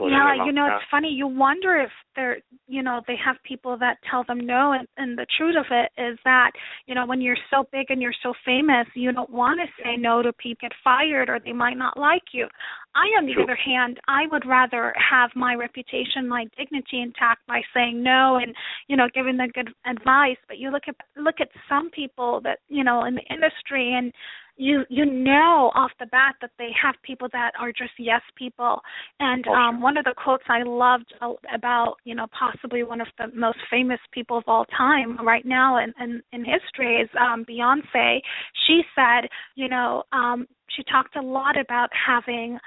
yeah, 0.00 0.44
you 0.44 0.52
know, 0.52 0.66
it's 0.66 0.84
funny. 0.90 1.08
You 1.08 1.26
wonder 1.26 1.76
if 1.76 1.90
they're, 2.16 2.38
you 2.66 2.82
know, 2.82 3.00
they 3.06 3.16
have 3.24 3.36
people 3.46 3.76
that 3.78 3.98
tell 4.10 4.24
them 4.26 4.40
no, 4.40 4.72
and, 4.72 4.86
and 4.96 5.16
the 5.16 5.26
truth 5.38 5.56
of 5.58 5.66
it 5.70 5.90
is 6.00 6.18
that, 6.24 6.50
you 6.86 6.94
know, 6.94 7.06
when 7.06 7.20
you're 7.20 7.36
so 7.50 7.64
big 7.72 7.86
and 7.90 8.00
you're 8.02 8.14
so 8.22 8.32
famous, 8.44 8.86
you 8.94 9.12
don't 9.12 9.30
want 9.30 9.60
to 9.60 9.82
say 9.82 9.96
no 9.96 10.22
to 10.22 10.32
people 10.34 10.60
get 10.60 10.72
fired 10.82 11.28
or 11.28 11.38
they 11.44 11.52
might 11.52 11.76
not 11.76 11.96
like 11.96 12.22
you. 12.32 12.46
I, 12.94 13.06
on 13.18 13.26
the 13.26 13.34
True. 13.34 13.44
other 13.44 13.56
hand, 13.56 13.98
I 14.08 14.26
would 14.32 14.46
rather 14.46 14.92
have 14.96 15.30
my 15.34 15.54
reputation, 15.54 16.28
my 16.28 16.46
dignity 16.58 17.00
intact 17.00 17.46
by 17.46 17.62
saying 17.74 18.02
no 18.02 18.36
and, 18.36 18.54
you 18.88 18.96
know, 18.96 19.08
giving 19.14 19.36
the 19.36 19.48
good 19.54 19.70
advice. 19.86 20.36
But 20.48 20.58
you 20.58 20.70
look 20.70 20.84
at 20.88 20.96
look 21.16 21.36
at 21.40 21.48
some 21.68 21.90
people 21.90 22.40
that, 22.42 22.58
you 22.68 22.82
know, 22.84 23.04
in 23.04 23.14
the 23.14 23.22
industry 23.32 23.94
and 23.94 24.12
you 24.60 24.84
you 24.90 25.06
know 25.06 25.70
off 25.74 25.90
the 25.98 26.06
bat 26.06 26.34
that 26.42 26.50
they 26.58 26.68
have 26.80 26.94
people 27.02 27.28
that 27.32 27.52
are 27.58 27.72
just 27.72 27.92
yes 27.98 28.20
people 28.36 28.80
and 29.18 29.46
Oh, 29.48 29.52
um 29.54 29.80
one 29.80 29.96
of 29.96 30.04
the 30.04 30.14
quotes 30.22 30.44
i 30.48 30.62
loved 30.62 31.14
about 31.54 31.94
you 32.04 32.14
know 32.14 32.26
possibly 32.38 32.82
one 32.82 33.00
of 33.00 33.06
the 33.18 33.28
most 33.34 33.58
famous 33.70 34.00
people 34.12 34.36
of 34.36 34.44
all 34.46 34.66
time 34.66 35.24
right 35.26 35.46
now 35.46 35.78
in 35.82 35.94
in, 35.98 36.22
in 36.32 36.44
history 36.44 36.96
is 36.96 37.08
um 37.18 37.44
beyonce 37.48 38.20
she 38.66 38.82
said 38.94 39.28
you 39.54 39.68
know 39.68 40.02
um 40.12 40.46
she 40.76 40.82
talked 40.84 41.16
a 41.16 41.20
lot 41.22 41.58
about 41.58 41.88
having 41.94 42.58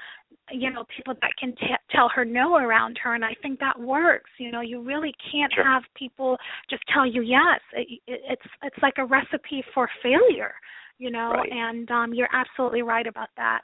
you 0.50 0.70
know 0.70 0.84
people 0.94 1.14
that 1.22 1.30
can 1.38 1.52
t- 1.56 1.74
tell 1.90 2.08
her 2.14 2.24
no 2.24 2.56
around 2.56 2.98
her 3.02 3.14
and 3.14 3.24
i 3.24 3.34
think 3.42 3.58
that 3.60 3.78
works 3.78 4.30
you 4.38 4.50
know 4.50 4.60
you 4.60 4.82
really 4.82 5.14
can't 5.32 5.52
Sure. 5.54 5.64
have 5.64 5.82
people 5.96 6.36
just 6.68 6.82
tell 6.92 7.06
you 7.06 7.22
yes 7.22 7.60
it, 7.72 8.00
it, 8.06 8.20
it's 8.28 8.42
it's 8.62 8.76
like 8.82 8.94
a 8.98 9.04
recipe 9.04 9.64
for 9.72 9.88
failure 10.02 10.54
you 10.98 11.10
know 11.10 11.30
Right. 11.32 11.50
and 11.50 11.90
um 11.90 12.12
you're 12.14 12.28
absolutely 12.32 12.82
right 12.82 13.06
about 13.06 13.28
that 13.36 13.62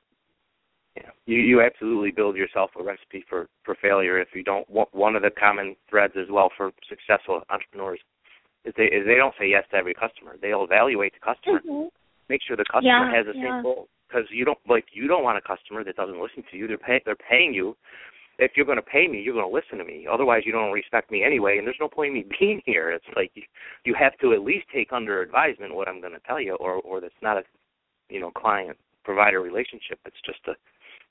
Yeah, 0.96 1.10
you 1.26 1.38
you 1.38 1.60
absolutely 1.60 2.10
build 2.10 2.36
yourself 2.36 2.70
a 2.78 2.82
recipe 2.82 3.24
for 3.28 3.48
for 3.64 3.74
failure 3.80 4.18
if 4.20 4.28
you 4.34 4.42
don't. 4.42 4.68
One 4.68 4.86
one 4.92 5.16
of 5.16 5.22
the 5.22 5.30
common 5.30 5.76
threads 5.88 6.14
as 6.16 6.28
well 6.30 6.50
for 6.56 6.72
successful 6.88 7.42
entrepreneurs 7.48 8.00
is 8.64 8.74
they 8.76 8.84
is 8.84 9.06
they 9.06 9.14
don't 9.14 9.34
say 9.38 9.48
yes 9.48 9.64
to 9.70 9.76
every 9.76 9.94
customer. 9.94 10.36
They'll 10.40 10.64
evaluate 10.64 11.12
the 11.14 11.20
customer, 11.20 11.60
make 12.28 12.40
sure 12.46 12.56
the 12.56 12.64
customer 12.64 13.06
Yeah, 13.06 13.16
has 13.16 13.26
the 13.26 13.34
yeah. 13.36 13.52
same 13.52 13.62
goal. 13.62 13.88
Because 14.10 14.26
you 14.30 14.44
don't 14.44 14.58
like 14.68 14.86
you 14.92 15.06
don't 15.06 15.22
want 15.22 15.38
a 15.38 15.40
customer 15.40 15.84
that 15.84 15.96
doesn't 15.96 16.20
listen 16.20 16.42
to 16.50 16.56
you. 16.56 16.66
They're 16.66 16.78
pay, 16.78 17.00
they're 17.04 17.16
paying 17.16 17.54
you. 17.54 17.76
If 18.38 18.52
you're 18.56 18.66
going 18.66 18.76
to 18.76 18.82
pay 18.82 19.06
me, 19.06 19.20
you're 19.20 19.34
going 19.34 19.48
to 19.48 19.54
listen 19.54 19.76
to 19.78 19.84
me. 19.84 20.06
Otherwise, 20.10 20.42
you 20.46 20.52
don't 20.52 20.72
respect 20.72 21.10
me 21.10 21.22
anyway, 21.22 21.58
and 21.58 21.66
there's 21.66 21.76
no 21.78 21.88
point 21.88 22.08
in 22.08 22.14
me 22.14 22.24
being 22.40 22.62
here. 22.64 22.90
It's 22.90 23.04
like 23.14 23.30
you, 23.34 23.42
you 23.84 23.94
have 23.98 24.16
to 24.20 24.32
at 24.32 24.40
least 24.40 24.66
take 24.74 24.92
under 24.92 25.20
advisement 25.20 25.74
what 25.74 25.88
I'm 25.88 26.00
going 26.00 26.14
to 26.14 26.26
tell 26.26 26.40
you, 26.40 26.54
or 26.54 26.76
or 26.80 27.00
that's 27.00 27.22
not 27.22 27.36
a 27.36 27.42
you 28.08 28.20
know 28.20 28.30
client 28.30 28.76
provider 29.04 29.40
relationship. 29.40 29.98
It's 30.04 30.20
just 30.24 30.40
a 30.48 30.54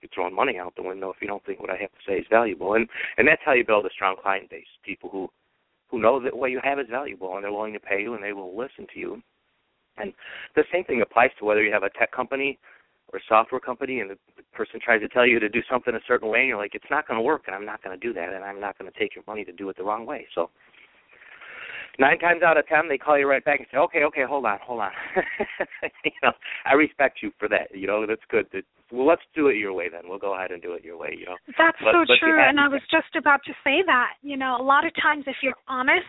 you're 0.01 0.09
throwing 0.13 0.35
money 0.35 0.57
out 0.57 0.73
the 0.75 0.83
window 0.83 1.09
if 1.09 1.17
you 1.21 1.27
don't 1.27 1.45
think 1.45 1.59
what 1.59 1.69
I 1.69 1.75
have 1.75 1.91
to 1.91 2.03
say 2.07 2.13
is 2.13 2.25
valuable. 2.29 2.73
And 2.75 2.87
and 3.17 3.27
that's 3.27 3.41
how 3.45 3.53
you 3.53 3.65
build 3.65 3.85
a 3.85 3.89
strong 3.93 4.15
client 4.21 4.49
base. 4.49 4.67
People 4.83 5.09
who 5.09 5.29
who 5.89 5.99
know 5.99 6.21
that 6.21 6.35
what 6.35 6.51
you 6.51 6.59
have 6.63 6.79
is 6.79 6.87
valuable 6.89 7.35
and 7.35 7.43
they're 7.43 7.51
willing 7.51 7.73
to 7.73 7.79
pay 7.79 8.01
you 8.01 8.13
and 8.13 8.23
they 8.23 8.33
will 8.33 8.57
listen 8.57 8.87
to 8.93 8.99
you. 8.99 9.21
And 9.97 10.13
the 10.55 10.63
same 10.71 10.83
thing 10.85 11.01
applies 11.01 11.31
to 11.39 11.45
whether 11.45 11.63
you 11.63 11.73
have 11.73 11.83
a 11.83 11.89
tech 11.89 12.11
company 12.11 12.57
or 13.11 13.19
software 13.27 13.59
company 13.59 13.99
and 13.99 14.09
the 14.09 14.17
person 14.53 14.79
tries 14.83 15.01
to 15.01 15.07
tell 15.07 15.25
you 15.25 15.39
to 15.39 15.49
do 15.49 15.61
something 15.69 15.95
a 15.95 15.99
certain 16.07 16.29
way 16.29 16.39
and 16.39 16.47
you're 16.49 16.57
like, 16.57 16.75
It's 16.75 16.89
not 16.89 17.07
gonna 17.07 17.21
work 17.21 17.43
and 17.47 17.55
I'm 17.55 17.65
not 17.65 17.83
gonna 17.83 17.97
do 17.97 18.13
that 18.13 18.33
and 18.33 18.43
I'm 18.43 18.59
not 18.59 18.77
gonna 18.77 18.91
take 18.97 19.15
your 19.15 19.23
money 19.27 19.43
to 19.45 19.51
do 19.51 19.69
it 19.69 19.77
the 19.77 19.83
wrong 19.83 20.05
way. 20.05 20.27
So 20.35 20.49
nine 21.99 22.17
times 22.19 22.41
out 22.43 22.57
of 22.57 22.65
ten 22.67 22.87
they 22.87 22.97
call 22.97 23.17
you 23.17 23.27
right 23.27 23.43
back 23.43 23.59
and 23.59 23.67
say, 23.71 23.77
Okay, 23.77 24.03
okay, 24.05 24.23
hold 24.27 24.45
on, 24.45 24.57
hold 24.63 24.81
on. 24.81 24.91
you 26.05 26.11
know, 26.23 26.31
I 26.65 26.73
respect 26.73 27.19
you 27.21 27.31
for 27.39 27.47
that. 27.49 27.67
You 27.73 27.87
know, 27.87 28.05
that's 28.07 28.21
good. 28.29 28.47
That, 28.53 28.63
well 28.91 29.05
let's 29.05 29.21
do 29.35 29.47
it 29.47 29.57
your 29.57 29.73
way 29.73 29.89
then. 29.89 30.01
We'll 30.05 30.17
go 30.17 30.35
ahead 30.35 30.51
and 30.51 30.61
do 30.61 30.73
it 30.73 30.83
your 30.83 30.97
way, 30.97 31.15
you 31.17 31.25
know. 31.25 31.35
That's 31.57 31.77
But- 31.83 31.93
so 31.93 32.05
but 32.07 32.17
true, 32.19 32.39
and 32.41 32.59
I 32.59 32.67
was 32.67 32.81
just 32.89 33.15
about 33.15 33.41
to 33.45 33.53
say 33.63 33.83
that. 33.85 34.13
You 34.21 34.37
know, 34.37 34.57
a 34.59 34.63
lot 34.63 34.85
of 34.85 34.93
times 35.01 35.25
if 35.27 35.35
you're 35.43 35.59
honest, 35.67 36.05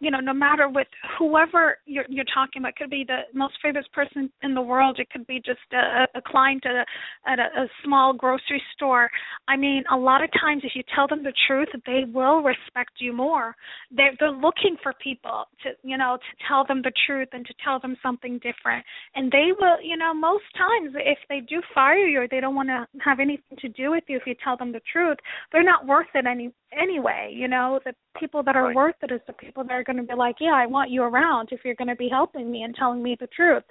you 0.00 0.10
know, 0.10 0.20
no 0.20 0.32
matter 0.32 0.68
with 0.68 0.88
whoever 1.18 1.78
you're 1.86 2.06
you're 2.08 2.24
talking 2.32 2.62
about, 2.62 2.70
it 2.70 2.76
could 2.76 2.90
be 2.90 3.04
the 3.06 3.22
most 3.34 3.54
famous 3.62 3.84
person 3.92 4.30
in 4.42 4.54
the 4.54 4.62
world, 4.62 4.98
it 4.98 5.10
could 5.10 5.26
be 5.26 5.40
just 5.44 5.60
a, 5.72 6.06
a 6.16 6.22
client 6.22 6.64
at 6.66 6.74
a 6.74 6.84
at 7.30 7.38
a, 7.38 7.64
a 7.64 7.66
small 7.84 8.12
grocery 8.12 8.62
store. 8.74 9.10
I 9.48 9.56
mean, 9.56 9.84
a 9.92 9.96
lot 9.96 10.22
of 10.22 10.30
times 10.40 10.62
if 10.64 10.72
you 10.74 10.82
tell 10.94 11.06
them 11.08 11.22
the 11.22 11.32
truth, 11.46 11.68
they 11.86 12.04
will 12.12 12.42
respect 12.42 12.92
you 12.98 13.12
more. 13.12 13.54
They're 13.90 14.14
they're 14.18 14.30
looking 14.30 14.76
for 14.82 14.92
people 15.02 15.23
to 15.62 15.70
you 15.82 15.98
know 15.98 16.18
to 16.18 16.46
tell 16.48 16.64
them 16.66 16.82
the 16.82 16.92
truth 17.06 17.28
and 17.32 17.44
to 17.46 17.54
tell 17.64 17.80
them 17.80 17.96
something 18.02 18.34
different, 18.34 18.84
and 19.14 19.30
they 19.30 19.50
will. 19.58 19.80
You 19.82 19.96
know, 19.96 20.14
most 20.14 20.44
times 20.56 20.94
if 20.94 21.18
they 21.28 21.40
do 21.40 21.60
fire 21.74 22.06
you 22.06 22.20
or 22.20 22.28
they 22.28 22.40
don't 22.40 22.54
want 22.54 22.68
to 22.68 22.86
have 23.04 23.20
anything 23.20 23.58
to 23.60 23.68
do 23.68 23.90
with 23.90 24.04
you 24.08 24.16
if 24.16 24.22
you 24.26 24.34
tell 24.42 24.56
them 24.56 24.72
the 24.72 24.80
truth 24.90 25.18
they're 25.52 25.64
not 25.64 25.86
worth 25.86 26.06
it 26.14 26.26
any 26.26 26.52
anyway 26.72 27.30
you 27.32 27.48
know 27.48 27.80
the 27.84 27.92
people 28.18 28.42
that 28.42 28.56
are 28.56 28.68
right. 28.68 28.76
worth 28.76 28.94
it 29.02 29.12
is 29.12 29.20
the 29.26 29.32
people 29.32 29.62
that 29.62 29.72
are 29.72 29.84
going 29.84 29.96
to 29.96 30.02
be 30.02 30.14
like 30.14 30.36
yeah 30.40 30.54
i 30.54 30.66
want 30.66 30.90
you 30.90 31.02
around 31.02 31.48
if 31.52 31.60
you're 31.64 31.74
going 31.74 31.88
to 31.88 31.96
be 31.96 32.08
helping 32.10 32.50
me 32.50 32.62
and 32.62 32.74
telling 32.74 33.02
me 33.02 33.16
the 33.20 33.28
truth 33.28 33.64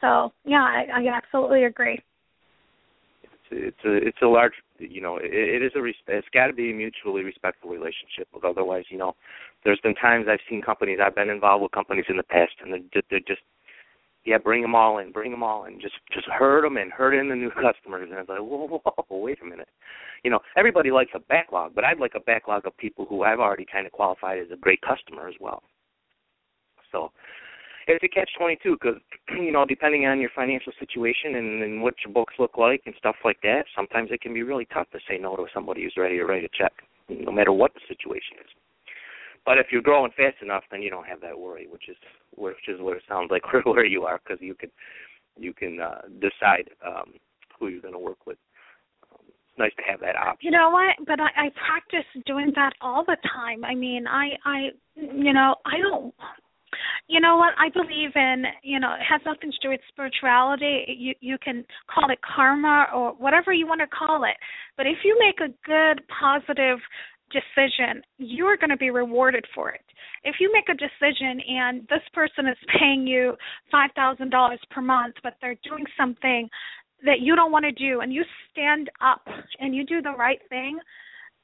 so 0.00 0.32
yeah 0.44 0.62
i, 0.62 0.86
I 0.94 1.16
absolutely 1.16 1.64
agree 1.64 1.98
it's 3.50 3.76
a 3.84 3.92
it's 3.94 4.18
a 4.22 4.26
large 4.26 4.54
you 4.78 5.00
know 5.00 5.16
it, 5.16 5.30
it 5.32 5.62
is 5.62 5.72
a 5.76 5.84
it's 6.08 6.28
got 6.32 6.48
to 6.48 6.52
be 6.52 6.70
a 6.70 6.74
mutually 6.74 7.22
respectful 7.22 7.70
relationship 7.70 8.28
otherwise 8.44 8.84
you 8.88 8.98
know 8.98 9.14
there's 9.64 9.80
been 9.80 9.94
times 9.94 10.26
i've 10.28 10.40
seen 10.48 10.62
companies 10.62 10.98
i've 11.04 11.14
been 11.14 11.30
involved 11.30 11.62
with 11.62 11.72
companies 11.72 12.04
in 12.08 12.16
the 12.16 12.22
past 12.24 12.52
and 12.62 12.72
they're, 12.72 13.02
they're 13.10 13.20
just 13.20 13.42
yeah 14.24 14.38
bring 14.38 14.62
them 14.62 14.74
all 14.74 14.98
in 14.98 15.12
bring 15.12 15.30
them 15.30 15.42
all 15.42 15.64
in 15.64 15.80
just 15.80 15.94
just 16.12 16.26
herd 16.26 16.64
them 16.64 16.76
and 16.76 16.92
herd 16.92 17.14
in 17.14 17.28
the 17.28 17.36
new 17.36 17.50
customers 17.62 18.08
and 18.10 18.18
it's 18.18 18.28
like 18.28 18.38
whoa, 18.38 18.66
whoa, 18.66 18.80
whoa 19.08 19.18
wait 19.18 19.38
a 19.42 19.44
minute. 19.44 19.68
You 20.24 20.30
know 20.30 20.40
everybody 20.56 20.90
likes 20.90 21.12
a 21.14 21.20
backlog 21.20 21.74
but 21.74 21.84
i'd 21.84 22.00
like 22.00 22.14
a 22.14 22.20
backlog 22.20 22.66
of 22.66 22.76
people 22.76 23.06
who 23.08 23.22
i've 23.22 23.40
already 23.40 23.66
kind 23.70 23.86
of 23.86 23.92
qualified 23.92 24.38
as 24.38 24.50
a 24.52 24.56
great 24.56 24.80
customer 24.82 25.28
as 25.28 25.34
well. 25.40 25.62
So 26.90 27.10
it's 27.86 28.04
a 28.04 28.08
catch 28.08 28.30
twenty 28.38 28.58
two 28.62 28.76
because 28.80 29.00
you 29.36 29.52
know 29.52 29.64
depending 29.64 30.06
on 30.06 30.20
your 30.20 30.30
financial 30.34 30.72
situation 30.78 31.36
and, 31.36 31.62
and 31.62 31.82
what 31.82 31.94
your 32.04 32.12
books 32.12 32.34
look 32.38 32.56
like 32.56 32.82
and 32.86 32.94
stuff 32.98 33.16
like 33.24 33.40
that 33.42 33.64
sometimes 33.76 34.10
it 34.10 34.20
can 34.20 34.34
be 34.34 34.42
really 34.42 34.66
tough 34.72 34.88
to 34.90 34.98
say 35.08 35.18
no 35.18 35.36
to 35.36 35.46
somebody 35.52 35.82
who's 35.82 35.94
ready 35.96 36.16
to 36.16 36.24
write 36.24 36.44
a 36.44 36.48
check 36.56 36.72
no 37.08 37.30
matter 37.30 37.52
what 37.52 37.74
the 37.74 37.80
situation 37.86 38.38
is. 38.40 38.50
But 39.44 39.58
if 39.58 39.66
you're 39.70 39.82
growing 39.82 40.12
fast 40.16 40.36
enough 40.42 40.64
then 40.70 40.82
you 40.82 40.90
don't 40.90 41.06
have 41.06 41.20
that 41.20 41.38
worry 41.38 41.66
which 41.70 41.88
is 41.88 41.96
which 42.36 42.68
is 42.68 42.80
what 42.80 42.96
it 42.96 43.02
sounds 43.08 43.30
like 43.30 43.44
where, 43.52 43.62
where 43.62 43.84
you 43.84 44.04
are 44.04 44.20
because 44.24 44.40
you 44.40 44.54
can 44.54 44.70
you 45.36 45.52
can 45.52 45.80
uh, 45.80 46.02
decide 46.20 46.70
um, 46.86 47.14
who 47.58 47.68
you're 47.68 47.82
going 47.82 47.92
to 47.92 47.98
work 47.98 48.24
with. 48.24 48.38
Um, 49.10 49.18
it's 49.26 49.58
nice 49.58 49.72
to 49.76 49.82
have 49.90 49.98
that 49.98 50.14
option. 50.14 50.38
You 50.46 50.52
know 50.52 50.70
what? 50.70 50.94
But 51.06 51.20
i 51.20 51.46
i 51.46 51.50
practice 51.50 52.06
doing 52.24 52.52
that 52.54 52.72
all 52.80 53.04
the 53.04 53.16
time. 53.34 53.64
I 53.64 53.74
mean 53.74 54.06
i 54.06 54.30
i 54.44 54.68
you 54.96 55.32
know 55.32 55.56
i 55.66 55.78
don't 55.78 56.14
you 57.06 57.20
know 57.20 57.36
what 57.36 57.52
I 57.58 57.68
believe 57.68 58.12
in, 58.14 58.44
you 58.62 58.80
know, 58.80 58.94
it 58.94 59.04
has 59.08 59.20
nothing 59.26 59.50
to 59.50 59.58
do 59.62 59.68
with 59.70 59.80
spirituality. 59.88 60.84
You 60.88 61.14
you 61.20 61.36
can 61.38 61.64
call 61.92 62.10
it 62.10 62.18
karma 62.22 62.86
or 62.94 63.12
whatever 63.12 63.52
you 63.52 63.66
want 63.66 63.80
to 63.80 63.86
call 63.86 64.24
it. 64.24 64.36
But 64.76 64.86
if 64.86 64.98
you 65.04 65.16
make 65.20 65.40
a 65.40 65.52
good 65.66 66.02
positive 66.08 66.78
decision, 67.30 68.02
you're 68.18 68.56
going 68.56 68.70
to 68.70 68.76
be 68.76 68.90
rewarded 68.90 69.44
for 69.54 69.70
it. 69.70 69.84
If 70.22 70.36
you 70.40 70.50
make 70.52 70.68
a 70.68 70.74
decision 70.74 71.40
and 71.46 71.82
this 71.88 72.02
person 72.14 72.46
is 72.46 72.56
paying 72.78 73.06
you 73.06 73.34
$5,000 73.72 74.56
per 74.70 74.80
month, 74.80 75.14
but 75.22 75.34
they're 75.40 75.56
doing 75.68 75.84
something 75.98 76.48
that 77.04 77.20
you 77.20 77.36
don't 77.36 77.52
want 77.52 77.64
to 77.64 77.72
do 77.72 78.00
and 78.00 78.12
you 78.12 78.24
stand 78.50 78.90
up 79.02 79.26
and 79.60 79.74
you 79.74 79.84
do 79.84 80.00
the 80.00 80.12
right 80.12 80.40
thing, 80.48 80.78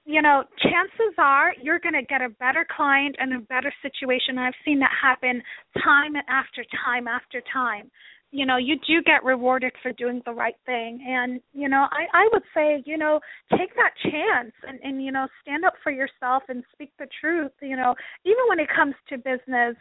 you 0.04 0.22
know, 0.22 0.44
chances 0.62 1.14
are 1.18 1.52
you're 1.62 1.78
going 1.78 1.94
to 1.94 2.02
get 2.02 2.22
a 2.22 2.28
better 2.28 2.66
client 2.74 3.16
and 3.18 3.34
a 3.34 3.40
better 3.40 3.72
situation. 3.82 4.38
I've 4.38 4.54
seen 4.64 4.78
that 4.80 4.92
happen 5.00 5.42
time 5.82 6.16
after 6.28 6.64
time 6.84 7.06
after 7.06 7.42
time 7.52 7.90
you 8.30 8.46
know 8.46 8.56
you 8.56 8.76
do 8.86 9.02
get 9.04 9.24
rewarded 9.24 9.72
for 9.82 9.92
doing 9.92 10.22
the 10.24 10.32
right 10.32 10.56
thing. 10.66 11.04
And 11.06 11.40
you 11.52 11.68
know 11.68 11.86
i 11.90 12.06
i 12.14 12.28
would 12.32 12.42
say 12.54 12.82
you 12.86 12.96
know 12.96 13.20
take 13.56 13.74
that 13.76 13.92
chance 14.02 14.52
and 14.66 14.78
and 14.82 15.04
you 15.04 15.12
know 15.12 15.26
stand 15.42 15.64
up 15.64 15.74
for 15.82 15.92
yourself 15.92 16.42
and 16.48 16.62
speak 16.72 16.92
the 16.98 17.06
truth 17.20 17.52
you 17.60 17.76
know. 17.76 17.94
Even 18.24 18.44
when 18.48 18.60
it 18.60 18.68
comes 18.74 18.94
to 19.08 19.16
business 19.16 19.76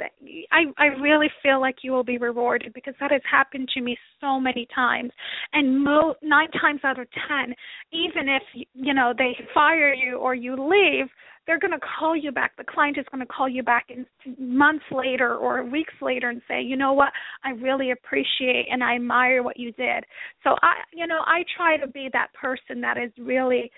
i 0.52 0.64
i 0.78 0.86
really 1.02 1.30
feel 1.44 1.60
like 1.60 1.78
you 1.84 1.92
will 1.92 2.04
be 2.04 2.18
rewarded 2.18 2.74
because 2.74 2.94
that 3.00 3.12
has 3.12 3.22
happened 3.30 3.70
to 3.74 3.82
me 3.82 3.98
so 4.22 4.40
many 4.40 4.68
times. 4.74 5.12
And 5.54 5.84
mo 5.84 6.16
nine 6.22 6.52
times 6.52 6.82
out 6.84 7.00
of 7.00 7.08
ten 7.28 7.54
even 7.92 8.30
if 8.30 8.44
you 8.74 8.94
know 8.94 9.14
they 9.18 9.34
fire 9.54 9.94
you 9.94 10.18
or 10.18 10.36
you 10.36 10.54
leave 10.56 11.08
they're 11.46 11.60
going 11.60 11.72
to 11.72 11.80
call 12.00 12.16
you 12.16 12.32
back. 12.32 12.56
The 12.58 12.64
client 12.64 12.98
is 12.98 13.06
going 13.12 13.26
to 13.26 13.32
call 13.32 13.50
you 13.50 13.64
back 13.64 13.88
in 13.90 14.06
months 14.38 14.86
later 14.92 15.36
or 15.36 15.64
weeks 15.64 15.94
later 16.02 16.30
and 16.30 16.42
say, 16.48 16.62
you 16.62 16.78
know 16.78 16.94
what, 16.94 17.10
I 17.44 17.52
really 17.52 17.92
appreciate 17.92 18.68
and 18.72 18.84
I 18.84 18.96
admire 18.96 19.44
what 19.44 19.58
you 19.60 19.72
did. 19.74 20.04
So 20.44 20.52
I, 20.62 20.76
you 20.94 21.08
know, 21.08 21.22
I 21.26 21.44
try 21.58 21.78
to 21.78 21.88
be 21.88 22.10
that 22.14 22.28
person 22.40 22.82
that 22.82 22.98
is 22.98 23.12
really 23.18 23.72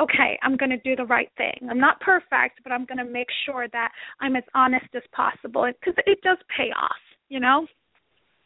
okay, 0.00 0.38
I'm 0.42 0.56
going 0.56 0.70
to 0.70 0.78
do 0.78 0.96
the 0.96 1.04
right 1.04 1.28
thing. 1.36 1.68
I'm 1.70 1.78
not 1.78 2.00
perfect, 2.00 2.60
but 2.62 2.72
I'm 2.72 2.86
going 2.86 2.98
to 2.98 3.04
make 3.04 3.26
sure 3.44 3.68
that 3.72 3.90
I'm 4.20 4.36
as 4.36 4.44
honest 4.54 4.86
as 4.94 5.02
possible 5.14 5.68
because 5.80 6.02
it 6.06 6.18
does 6.22 6.38
pay 6.56 6.70
off, 6.72 6.96
you 7.28 7.40
know. 7.40 7.66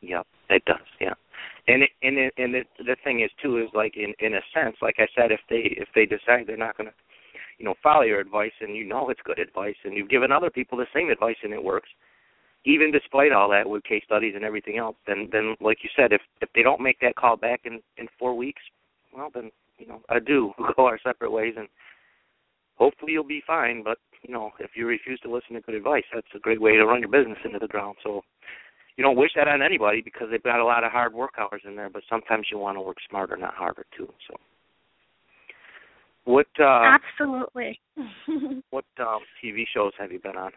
Yep, 0.00 0.26
it 0.50 0.64
does. 0.64 0.76
Yeah, 1.00 1.14
and 1.68 1.82
it, 1.82 1.90
and 2.02 2.18
it, 2.18 2.34
and 2.36 2.54
it, 2.54 2.66
the 2.78 2.96
thing 3.04 3.20
is 3.20 3.30
too 3.42 3.58
is 3.58 3.68
like 3.74 3.94
in 3.96 4.12
in 4.18 4.34
a 4.34 4.40
sense, 4.54 4.76
like 4.82 4.96
I 4.98 5.06
said, 5.16 5.30
if 5.32 5.40
they 5.48 5.76
if 5.80 5.88
they 5.94 6.04
decide 6.06 6.46
they're 6.46 6.56
not 6.56 6.76
going 6.76 6.90
to 6.90 6.94
you 7.58 7.64
know 7.64 7.74
follow 7.82 8.02
your 8.02 8.20
advice 8.20 8.52
and 8.60 8.76
you 8.76 8.84
know 8.84 9.08
it's 9.10 9.20
good 9.24 9.38
advice 9.38 9.76
and 9.84 9.96
you've 9.96 10.10
given 10.10 10.32
other 10.32 10.50
people 10.50 10.76
the 10.78 10.86
same 10.94 11.10
advice 11.10 11.36
and 11.42 11.52
it 11.52 11.62
works 11.62 11.88
even 12.64 12.90
despite 12.90 13.32
all 13.32 13.48
that 13.48 13.68
with 13.68 13.84
case 13.84 14.02
studies 14.04 14.34
and 14.34 14.44
everything 14.44 14.78
else 14.78 14.96
then 15.06 15.28
then 15.32 15.56
like 15.60 15.78
you 15.82 15.90
said 15.96 16.12
if 16.12 16.20
if 16.40 16.48
they 16.54 16.62
don't 16.62 16.80
make 16.80 16.98
that 17.00 17.16
call 17.16 17.36
back 17.36 17.60
in 17.64 17.80
in 17.96 18.06
four 18.18 18.34
weeks 18.34 18.62
well 19.14 19.30
then 19.34 19.50
you 19.78 19.86
know 19.86 20.00
adieu 20.10 20.52
we'll 20.58 20.72
go 20.76 20.86
our 20.86 20.98
separate 21.02 21.30
ways 21.32 21.54
and 21.56 21.68
hopefully 22.76 23.12
you'll 23.12 23.24
be 23.24 23.42
fine. 23.46 23.82
But 23.82 23.98
you 24.22 24.32
know 24.32 24.50
if 24.60 24.70
you 24.74 24.86
refuse 24.86 25.20
to 25.20 25.32
listen 25.32 25.54
to 25.54 25.60
good 25.60 25.74
advice 25.74 26.04
that's 26.14 26.26
a 26.34 26.38
great 26.38 26.60
way 26.60 26.72
to 26.76 26.86
run 26.86 27.00
your 27.00 27.10
business 27.10 27.38
into 27.44 27.58
the 27.58 27.68
ground. 27.68 27.96
So 28.02 28.22
you 28.96 29.04
don't 29.04 29.16
wish 29.16 29.32
that 29.36 29.48
on 29.48 29.62
anybody 29.62 30.00
because 30.00 30.28
they've 30.30 30.42
got 30.42 30.60
a 30.60 30.64
lot 30.64 30.84
of 30.84 30.92
hard 30.92 31.12
work 31.12 31.32
hours 31.38 31.62
in 31.66 31.76
there 31.76 31.90
but 31.90 32.02
sometimes 32.08 32.46
you 32.50 32.58
want 32.58 32.76
to 32.76 32.82
work 32.82 32.96
smarter 33.08 33.36
not 33.36 33.54
harder 33.54 33.84
too. 33.96 34.08
So 34.28 34.36
what 36.26 36.46
uh, 36.60 36.98
Absolutely. 36.98 37.80
what 38.70 38.84
um, 39.00 39.20
TV 39.42 39.62
shows 39.72 39.92
have 39.98 40.12
you 40.12 40.18
been 40.18 40.36
on? 40.36 40.50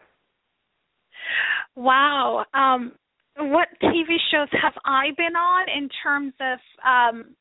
Wow. 1.76 2.46
Um, 2.54 2.94
what 3.38 3.68
TV 3.82 4.18
shows 4.32 4.50
have 4.62 4.74
I 4.84 5.12
been 5.16 5.36
on 5.36 5.68
in 5.70 5.88
terms 6.04 6.34
of 6.42 6.60
um, 6.84 7.36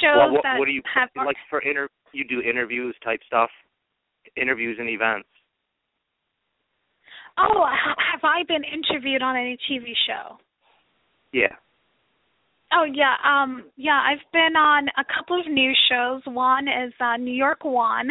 shows 0.00 0.16
well, 0.16 0.32
what, 0.32 0.42
that 0.44 0.58
what 0.58 0.66
do 0.66 0.72
you 0.72 0.82
have 0.94 1.08
like 1.16 1.36
for 1.48 1.60
inter? 1.60 1.88
You 2.12 2.24
do 2.28 2.42
interviews 2.42 2.94
type 3.02 3.20
stuff, 3.26 3.50
interviews 4.36 4.76
and 4.78 4.88
events. 4.88 5.28
Oh, 7.38 7.64
have 7.66 8.20
I 8.24 8.42
been 8.46 8.62
interviewed 8.64 9.22
on 9.22 9.36
any 9.36 9.56
TV 9.70 9.92
show? 10.06 10.36
Yeah. 11.32 11.54
Oh 12.72 12.84
yeah, 12.84 13.14
um 13.24 13.64
yeah, 13.76 14.00
I've 14.04 14.24
been 14.32 14.56
on 14.56 14.88
a 14.98 15.04
couple 15.04 15.40
of 15.40 15.46
news 15.50 15.78
shows. 15.90 16.22
One 16.26 16.68
is 16.68 16.92
uh 17.00 17.16
New 17.16 17.32
York 17.34 17.64
One 17.64 18.10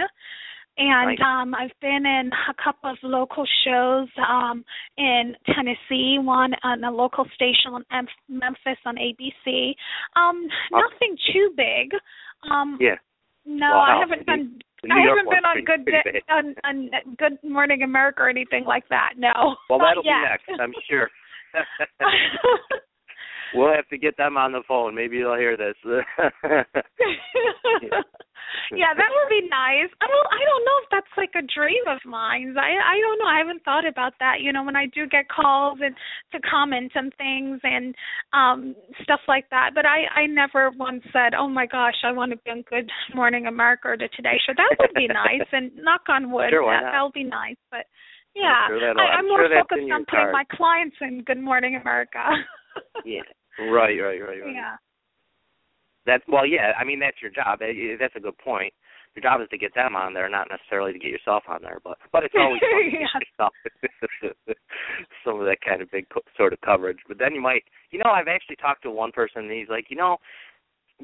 and 0.78 1.10
nice. 1.10 1.18
um 1.22 1.54
I've 1.54 1.78
been 1.82 2.06
in 2.06 2.32
a 2.50 2.54
couple 2.64 2.90
of 2.92 2.98
local 3.04 3.46
shows 3.66 4.08
um 4.28 4.64
in 4.98 5.36
Tennessee, 5.46 6.18
one 6.20 6.54
on 6.64 6.84
a 6.84 6.92
local 6.92 7.26
station 7.36 7.76
in 7.92 8.08
Memphis 8.30 8.80
on 8.86 8.96
ABC. 8.96 9.76
Um 10.16 10.48
Oh. 10.74 10.82
nothing 10.90 11.18
too 11.32 11.52
big. 11.56 11.92
Um 12.50 12.78
Yeah. 12.80 12.96
no, 13.46 13.70
Well, 13.72 13.80
I 13.82 14.00
haven't 14.00 14.26
been 14.26 14.60
New 14.84 14.96
I 14.96 15.04
York 15.04 15.18
haven't 15.18 15.34
been 15.36 15.46
on 15.46 15.64
Good 15.66 15.86
Day, 15.86 16.22
on, 16.30 16.56
on 16.64 16.90
Good 17.18 17.38
Morning 17.44 17.82
America 17.84 18.22
or 18.24 18.30
anything 18.30 18.64
like 18.66 18.88
that. 18.90 19.14
No. 19.18 19.56
Well, 19.70 19.80
that'll 19.80 20.04
be 20.04 20.10
next, 20.10 20.50
I'm 20.60 20.74
sure. 20.90 21.10
we'll 23.56 23.74
have 23.74 23.88
to 23.90 23.98
get 23.98 24.18
them 24.18 24.38
on 24.38 24.52
the 24.52 24.64
phone. 24.68 24.96
Maybe 24.96 25.20
they'll 25.20 25.36
hear 25.36 25.58
this. 25.58 25.76
yeah, 28.72 28.94
that 28.96 29.12
would 29.12 29.30
be 29.30 29.48
nice. 29.50 29.92
I 30.02 30.08
don't 30.08 30.28
I 30.32 30.42
don't 30.44 30.66
know 30.66 30.78
if 30.84 30.90
that's 30.92 31.16
like 31.18 31.32
a 31.36 31.46
dream 31.48 31.84
of 31.88 32.00
mine. 32.06 32.56
I 32.58 32.72
I 32.76 33.00
don't 33.02 33.20
know. 33.20 33.28
I 33.28 33.38
haven't 33.40 33.64
thought 33.64 33.86
about 33.86 34.14
that. 34.20 34.42
You 34.42 34.52
know, 34.54 34.64
when 34.64 34.76
I 34.76 34.86
do 34.88 35.06
get 35.08 35.28
calls 35.30 35.80
and 35.82 35.96
to 36.32 36.40
comment 36.48 36.92
on 36.96 37.12
things 37.18 37.60
and 37.64 37.96
um 38.34 38.76
stuff 39.04 39.22
like 39.28 39.50
that. 39.52 39.72
But 39.76 39.86
I 39.86 40.06
I 40.16 40.26
never 40.28 40.72
once 40.78 41.04
said, 41.12 41.34
"Oh 41.38 41.48
my 41.48 41.66
gosh, 41.66 42.00
I 42.04 42.12
want 42.12 42.32
to 42.32 42.38
be 42.44 42.52
on 42.52 42.64
Good 42.70 42.90
Morning 43.16 43.48
America 43.48 43.90
or 43.90 43.98
the 43.98 44.10
Today 44.16 44.38
Show." 44.46 44.54
That 44.56 44.76
would 44.80 44.94
be 44.96 45.08
nice. 45.12 45.48
And 45.52 45.72
knock 45.78 46.02
on 46.10 46.32
wood, 46.32 46.50
Sure, 46.52 46.72
that 46.72 46.92
that'll 46.92 47.12
be 47.12 47.24
nice. 47.24 47.58
But 47.72 47.86
yeah, 48.36 48.68
sure 48.68 48.80
I, 49.00 49.18
I'm 49.18 49.20
I'm 49.20 49.28
more 49.28 49.48
sure 49.48 49.60
focused 49.62 49.92
on 49.92 50.06
putting 50.06 50.32
card. 50.32 50.34
my 50.34 50.46
clients 50.56 50.96
in 51.02 51.24
Good 51.24 51.40
Morning 51.42 51.76
America. 51.76 52.22
yeah. 53.06 53.22
Right, 53.60 53.98
right, 54.00 54.22
right, 54.22 54.42
right. 54.42 54.54
yeah. 54.54 54.76
That's 56.06 56.24
well, 56.28 56.46
yeah. 56.46 56.72
I 56.80 56.84
mean, 56.84 57.00
that's 57.00 57.22
your 57.22 57.32
job. 57.32 57.60
That's 57.60 58.16
a 58.16 58.20
good 58.20 58.38
point. 58.38 58.74
Your 59.16 59.24
job 59.24 59.42
is 59.42 59.50
to 59.50 59.58
get 59.58 59.74
them 59.74 59.96
on 59.96 60.14
there, 60.14 60.30
not 60.30 60.48
necessarily 60.50 60.94
to 60.94 61.00
get 61.00 61.12
yourself 61.12 61.44
on 61.50 61.62
there. 61.62 61.80
But 61.84 61.98
but 62.14 62.24
it's 62.24 62.36
always 62.38 62.62
fun 62.62 62.86
to 62.86 62.92
get 62.92 63.28
yourself 63.28 63.54
some 65.26 65.40
of 65.40 65.46
that 65.48 65.58
kind 65.66 65.82
of 65.82 65.92
big 65.92 66.08
co- 66.10 66.22
sort 66.38 66.54
of 66.54 66.62
coverage. 66.62 67.00
But 67.08 67.18
then 67.20 67.34
you 67.34 67.42
might, 67.42 67.64
you 67.92 68.00
know, 68.00 68.10
I've 68.10 68.30
actually 68.30 68.56
talked 68.58 68.84
to 68.84 68.92
one 68.92 69.12
person, 69.12 69.44
and 69.44 69.52
he's 69.52 69.70
like, 69.70 69.88
you 69.90 69.98
know, 69.98 70.18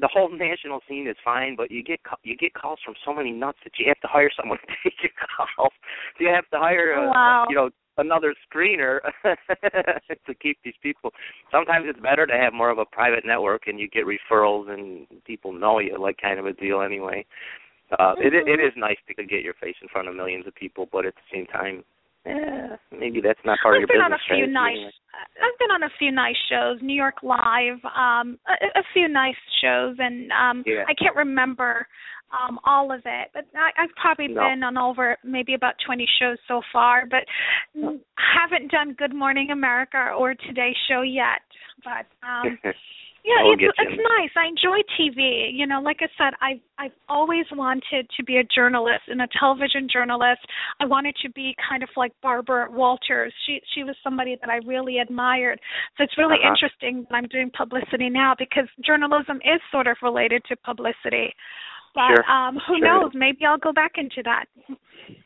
the 0.00 0.08
whole 0.10 0.30
national 0.30 0.80
scene 0.88 1.06
is 1.06 1.16
fine, 1.24 1.54
but 1.56 1.70
you 1.70 1.82
get 1.82 2.00
you 2.22 2.36
get 2.36 2.54
calls 2.54 2.78
from 2.84 2.94
so 3.04 3.12
many 3.12 3.30
nuts 3.30 3.58
that 3.64 3.72
you 3.78 3.86
have 3.88 4.00
to 4.00 4.08
hire 4.08 4.30
someone 4.36 4.58
to 4.66 4.74
take 4.84 4.94
your 5.02 5.12
calls. 5.36 5.72
You 6.18 6.28
have 6.28 6.48
to 6.50 6.58
hire, 6.58 6.94
uh, 6.94 7.10
Wow. 7.10 7.46
you 7.48 7.56
know, 7.56 7.70
another 7.98 8.34
screener 8.44 9.00
to 10.26 10.34
keep 10.34 10.58
these 10.64 10.74
people. 10.82 11.12
Sometimes 11.50 11.86
it's 11.88 12.00
better 12.00 12.26
to 12.26 12.34
have 12.34 12.52
more 12.52 12.70
of 12.70 12.78
a 12.78 12.84
private 12.84 13.24
network 13.26 13.66
and 13.66 13.78
you 13.78 13.88
get 13.88 14.04
referrals 14.04 14.68
and 14.68 15.06
people 15.24 15.52
know 15.52 15.78
you, 15.78 15.96
like 16.00 16.16
kind 16.20 16.38
of 16.38 16.46
a 16.46 16.52
deal 16.52 16.80
anyway. 16.80 17.24
Uh, 17.92 18.14
mm-hmm. 18.14 18.22
it 18.22 18.34
it 18.48 18.60
is 18.60 18.72
nice 18.76 18.96
to 19.06 19.14
get 19.14 19.42
your 19.42 19.54
face 19.54 19.76
in 19.82 19.88
front 19.88 20.08
of 20.08 20.14
millions 20.14 20.46
of 20.46 20.54
people, 20.54 20.88
but 20.90 21.04
at 21.04 21.14
the 21.14 21.26
same 21.32 21.46
time, 21.46 21.84
eh, 22.26 22.76
maybe 22.90 23.20
that's 23.20 23.38
not 23.44 23.58
part 23.62 23.76
I've 23.76 23.84
of 23.84 23.88
your 23.88 23.98
been 23.98 24.04
on 24.04 24.12
a 24.12 24.22
few 24.26 24.46
nice. 24.46 24.72
Anyway. 24.72 24.92
I've 25.42 25.58
been 25.58 25.70
on 25.70 25.82
a 25.84 25.92
few 25.98 26.10
nice 26.10 26.36
shows, 26.50 26.78
New 26.82 26.96
York 26.96 27.22
Live, 27.22 27.78
um, 27.84 28.38
a, 28.48 28.80
a 28.80 28.82
few 28.92 29.06
nice 29.06 29.36
shows, 29.62 29.96
and 29.98 30.30
um, 30.32 30.64
yeah. 30.66 30.84
I 30.88 30.94
can't 30.94 31.14
remember 31.14 31.86
um 32.42 32.58
all 32.64 32.92
of 32.92 33.00
it. 33.04 33.30
But 33.32 33.46
I, 33.54 33.82
I've 33.82 33.94
probably 34.00 34.28
no. 34.28 34.40
been 34.42 34.62
on 34.62 34.78
over 34.78 35.16
maybe 35.24 35.54
about 35.54 35.74
20 35.84 36.06
shows 36.20 36.38
so 36.48 36.60
far 36.72 37.04
but 37.06 37.24
no. 37.74 37.98
haven't 38.16 38.70
done 38.70 38.94
Good 38.98 39.14
Morning 39.14 39.50
America 39.50 40.10
or 40.16 40.34
Today 40.34 40.74
Show 40.88 41.02
yet. 41.02 41.42
But 41.84 42.06
um 42.26 42.58
yeah 43.24 43.40
it's 43.46 43.62
it's 43.78 44.02
nice. 44.18 44.30
I 44.36 44.46
enjoy 44.46 44.80
TV 44.98 45.50
you 45.52 45.66
know 45.66 45.80
like 45.80 45.98
I 46.00 46.08
said 46.18 46.34
I've 46.40 46.60
I've 46.78 46.96
always 47.08 47.46
wanted 47.52 48.08
to 48.16 48.24
be 48.24 48.38
a 48.38 48.44
journalist 48.44 49.04
and 49.08 49.22
a 49.22 49.28
television 49.38 49.88
journalist. 49.92 50.40
I 50.80 50.86
wanted 50.86 51.14
to 51.22 51.30
be 51.30 51.54
kind 51.68 51.82
of 51.82 51.88
like 51.96 52.12
Barbara 52.22 52.68
Walters. 52.70 53.32
She 53.46 53.60
she 53.74 53.84
was 53.84 53.96
somebody 54.02 54.36
that 54.40 54.50
I 54.50 54.56
really 54.66 54.98
admired. 54.98 55.60
So 55.96 56.04
it's 56.04 56.18
really 56.18 56.36
uh-huh. 56.42 56.54
interesting 56.54 57.06
that 57.08 57.14
I'm 57.14 57.28
doing 57.28 57.50
publicity 57.56 58.10
now 58.10 58.34
because 58.38 58.68
journalism 58.84 59.36
is 59.38 59.60
sort 59.70 59.86
of 59.86 59.96
related 60.02 60.42
to 60.48 60.56
publicity 60.56 61.34
but 61.94 62.08
sure. 62.08 62.24
um 62.30 62.58
who 62.66 62.78
sure. 62.78 62.86
knows? 62.86 63.12
Maybe 63.14 63.44
I'll 63.46 63.58
go 63.58 63.72
back 63.72 63.92
into 63.96 64.22
that. 64.24 64.46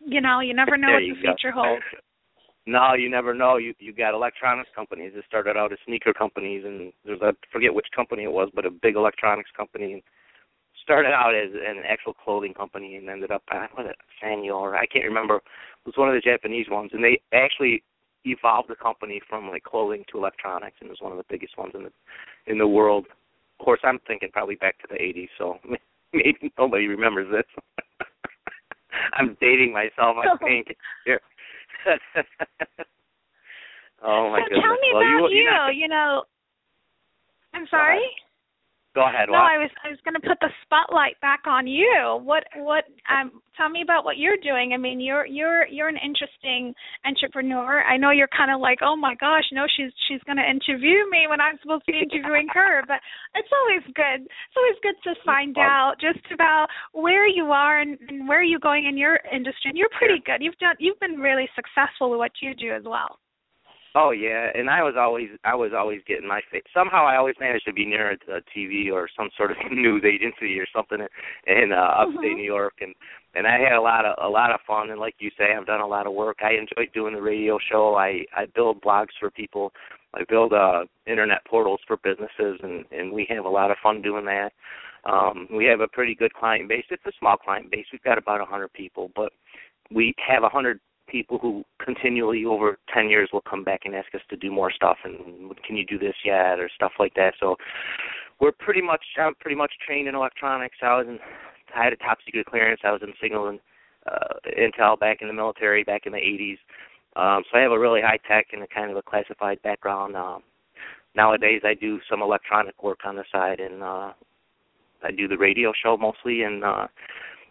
You 0.01 0.21
know, 0.21 0.41
you 0.41 0.55
never 0.55 0.77
know 0.77 0.93
what 0.93 1.01
the 1.01 1.21
future 1.21 1.53
go. 1.55 1.63
holds. 1.63 1.85
No, 2.69 2.93
you 2.93 3.09
never 3.09 3.33
know. 3.33 3.57
You 3.57 3.73
you 3.79 3.95
got 3.95 4.13
electronics 4.13 4.69
companies 4.77 5.13
that 5.17 5.25
started 5.25 5.57
out 5.57 5.73
as 5.73 5.79
sneaker 5.87 6.13
companies, 6.13 6.65
and 6.67 6.93
there's 7.03 7.23
a 7.23 7.29
I 7.29 7.33
forget 7.51 7.73
which 7.73 7.87
company 7.97 8.25
it 8.25 8.33
was, 8.33 8.51
but 8.55 8.67
a 8.67 8.71
big 8.71 8.95
electronics 8.95 9.49
company, 9.57 9.95
and 9.95 10.03
started 10.83 11.09
out 11.09 11.35
as 11.35 11.49
an 11.55 11.83
actual 11.89 12.13
clothing 12.13 12.53
company, 12.53 12.97
and 12.97 13.09
ended 13.09 13.31
up 13.31 13.43
uh, 13.51 13.67
was 13.75 13.87
it 13.89 13.97
Sanyo 14.23 14.57
or 14.57 14.77
I 14.77 14.85
can't 14.85 15.07
remember. 15.07 15.37
It 15.37 15.87
was 15.87 15.97
one 15.97 16.11
of 16.11 16.15
the 16.15 16.21
Japanese 16.21 16.67
ones, 16.69 16.91
and 16.93 17.03
they 17.03 17.23
actually 17.33 17.83
evolved 18.25 18.69
the 18.69 18.77
company 18.77 19.21
from 19.27 19.49
like 19.49 19.65
clothing 19.65 20.05
to 20.13 20.19
electronics, 20.19 20.77
and 20.81 20.89
it 20.89 20.93
was 20.93 21.01
one 21.01 21.13
of 21.13 21.19
the 21.19 21.25
biggest 21.31 21.57
ones 21.57 21.73
in 21.75 21.85
the 21.85 21.93
in 22.47 22.59
the 22.59 22.69
world. 22.69 23.07
Of 23.59 23.65
course, 23.65 23.81
I'm 23.83 23.99
thinking 24.07 24.29
probably 24.31 24.57
back 24.57 24.79
to 24.81 24.87
the 24.91 24.97
80s, 24.97 25.29
so 25.39 25.57
maybe 26.13 26.53
nobody 26.59 26.87
remembers 26.87 27.29
this. 27.31 27.65
I'm 29.15 29.37
dating 29.41 29.73
myself, 29.73 30.17
I 30.23 30.37
think. 30.45 30.77
Oh 33.99 34.31
my 34.31 34.39
so 34.39 34.45
goodness. 34.49 34.63
tell 34.63 34.79
me 34.79 34.91
well, 34.93 35.03
about 35.03 35.31
you, 35.33 35.43
you. 35.43 35.83
You 35.83 35.89
know, 35.89 36.23
I'm 37.55 37.67
sorry. 37.71 37.99
Go 38.99 39.07
ahead. 39.07 39.31
No, 39.31 39.39
what? 39.39 39.47
I 39.47 39.63
was 39.63 39.71
I 39.87 39.95
was 39.95 40.03
going 40.03 40.19
to 40.19 40.27
put 40.27 40.43
the 40.43 40.51
spotlight 40.67 41.15
back 41.23 41.47
on 41.47 41.71
you. 41.71 42.19
What 42.19 42.43
what 42.59 42.83
um 43.07 43.31
tell 43.55 43.71
me 43.71 43.79
about 43.79 44.03
what 44.03 44.19
you're 44.19 44.43
doing. 44.43 44.75
I 44.75 44.77
mean, 44.77 44.99
you're 44.99 45.23
you're 45.23 45.71
you're 45.71 45.87
an 45.87 46.03
interesting 46.03 46.75
entrepreneur. 47.07 47.87
I 47.87 47.95
know 47.97 48.11
you're 48.11 48.35
kind 48.35 48.51
of 48.51 48.59
like, 48.59 48.83
"Oh 48.83 48.97
my 48.99 49.15
gosh, 49.15 49.47
no 49.55 49.71
she's 49.71 49.95
she's 50.11 50.19
going 50.27 50.43
to 50.43 50.43
interview 50.43 51.07
me 51.15 51.31
when 51.31 51.39
I'm 51.41 51.63
supposed 51.63 51.87
to 51.87 51.93
be 51.95 52.03
interviewing 52.03 52.51
her." 52.59 52.83
But 52.91 52.99
it's 53.39 53.53
always 53.55 53.87
good. 53.95 54.27
It's 54.27 54.59
always 54.59 54.79
good 54.83 54.99
to 55.07 55.15
find 55.23 55.55
out 55.59 55.95
just 56.01 56.25
about 56.35 56.67
where 56.91 57.29
you 57.29 57.53
are 57.53 57.79
and, 57.79 57.99
and 58.09 58.27
where 58.27 58.43
you're 58.43 58.59
going 58.59 58.87
in 58.87 58.99
your 58.99 59.21
industry. 59.31 59.71
And 59.71 59.79
you're 59.79 59.95
pretty 59.95 60.19
good. 60.27 60.43
You've 60.43 60.59
done 60.59 60.75
you've 60.81 60.99
been 60.99 61.23
really 61.23 61.47
successful 61.55 62.11
with 62.11 62.19
what 62.19 62.33
you 62.43 62.51
do 62.55 62.75
as 62.75 62.83
well. 62.83 63.21
Oh 63.95 64.11
yeah, 64.11 64.49
and 64.55 64.69
I 64.69 64.83
was 64.83 64.95
always 64.99 65.29
I 65.45 65.55
was 65.55 65.73
always 65.77 66.01
getting 66.07 66.29
my 66.29 66.41
face. 66.53 66.63
Somehow 66.75 67.07
I 67.07 67.17
always 67.17 67.37
managed 67.41 67.65
to 67.67 67.73
be 67.73 67.87
near 67.87 68.13
a, 68.13 68.17
TV 68.57 68.93
or 68.93 69.09
some 69.17 69.31
sort 69.37 69.51
of 69.51 69.57
news 69.73 70.05
agency 70.05 70.59
or 70.59 70.67
something 70.75 70.99
in 71.47 71.73
uh, 71.73 72.03
upstate 72.03 72.21
mm-hmm. 72.21 72.37
New 72.37 72.45
York, 72.45 72.75
and 72.81 72.95
and 73.35 73.47
I 73.47 73.59
had 73.59 73.73
a 73.73 73.81
lot 73.81 74.05
of 74.05 74.15
a 74.23 74.29
lot 74.29 74.53
of 74.53 74.61
fun. 74.67 74.91
And 74.91 75.01
like 75.01 75.15
you 75.19 75.31
say, 75.39 75.55
I've 75.57 75.67
done 75.67 75.81
a 75.81 75.87
lot 75.87 76.07
of 76.07 76.13
work. 76.13 76.39
I 76.43 76.53
enjoy 76.53 76.91
doing 76.93 77.15
the 77.15 77.23
radio 77.23 77.59
show. 77.71 77.95
I 77.95 78.25
I 78.37 78.47
build 78.55 78.83
blogs 78.83 79.17
for 79.19 79.31
people. 79.31 79.73
I 80.15 80.23
build 80.29 80.53
uh 80.53 80.85
internet 81.07 81.45
portals 81.47 81.81
for 81.87 81.97
businesses, 81.97 82.61
and 82.63 82.85
and 82.93 83.11
we 83.11 83.27
have 83.31 83.47
a 83.47 83.51
lot 83.51 83.71
of 83.71 83.79
fun 83.83 84.03
doing 84.03 84.27
that. 84.27 84.53
Um, 85.05 85.49
we 85.51 85.65
have 85.65 85.81
a 85.81 85.89
pretty 85.89 86.15
good 86.15 86.35
client 86.35 86.69
base. 86.69 86.85
It's 86.91 87.07
a 87.07 87.13
small 87.19 87.37
client 87.37 87.71
base. 87.71 87.87
We've 87.91 88.03
got 88.03 88.19
about 88.19 88.43
a 88.43 88.45
hundred 88.45 88.73
people, 88.75 89.11
but 89.17 89.33
we 89.91 90.15
have 90.27 90.43
a 90.43 90.49
hundred 90.49 90.81
people 91.11 91.39
who 91.39 91.65
continually 91.85 92.45
over 92.45 92.79
10 92.93 93.09
years 93.09 93.31
will 93.33 93.43
come 93.43 93.65
back 93.65 93.83
and 93.85 93.95
ask 93.95 94.15
us 94.15 94.21
to 94.31 94.37
do 94.37 94.51
more 94.51 94.71
stuff 94.71 94.99
and 95.05 95.55
can 95.67 95.77
you 95.77 95.85
do 95.85 95.99
this 95.99 96.15
yet 96.25 96.59
or 96.59 96.71
stuff 96.75 96.93
like 96.99 97.15
that. 97.15 97.35
So 97.41 97.57
we're 98.41 98.53
pretty 98.53 98.83
much 98.83 99.03
I'm 99.19 99.35
pretty 99.37 99.57
much 99.57 99.73
trained 99.85 100.09
in 100.09 100.15
electronics. 100.15 100.77
I 100.83 100.97
was 100.97 101.07
in 101.09 101.19
I 101.75 101.85
had 101.85 101.93
a 101.93 101.97
top 101.97 102.19
secret 102.25 102.47
clearance. 102.47 102.81
I 102.85 102.93
was 102.93 103.03
in 103.03 103.13
signal 103.21 103.49
and 103.49 103.61
uh, 104.11 104.35
intel 104.59 104.99
back 104.99 105.19
in 105.21 105.29
the 105.29 105.35
military 105.35 105.85
back 105.85 106.03
in 106.07 106.13
the 106.13 106.19
80s. 106.19 106.59
Um, 107.17 107.43
so 107.51 107.59
I 107.59 107.63
have 107.63 107.73
a 107.73 107.79
really 107.79 108.01
high 108.01 108.19
tech 108.29 108.49
and 108.53 108.63
a 108.63 108.67
kind 108.67 108.91
of 108.91 108.97
a 108.97 109.03
classified 109.03 109.61
background. 109.63 110.17
Um, 110.17 110.43
nowadays 111.15 111.63
I 111.65 111.75
do 111.75 111.99
some 112.09 112.23
electronic 112.23 112.83
work 112.83 113.01
on 113.05 113.17
the 113.17 113.25
side 113.33 113.61
and 113.61 113.83
uh, 113.83 114.13
I 115.03 115.11
do 115.17 115.29
the 115.29 115.37
radio 115.37 115.73
show 115.83 115.97
mostly 115.97 116.43
and 116.43 116.65
uh 116.65 116.87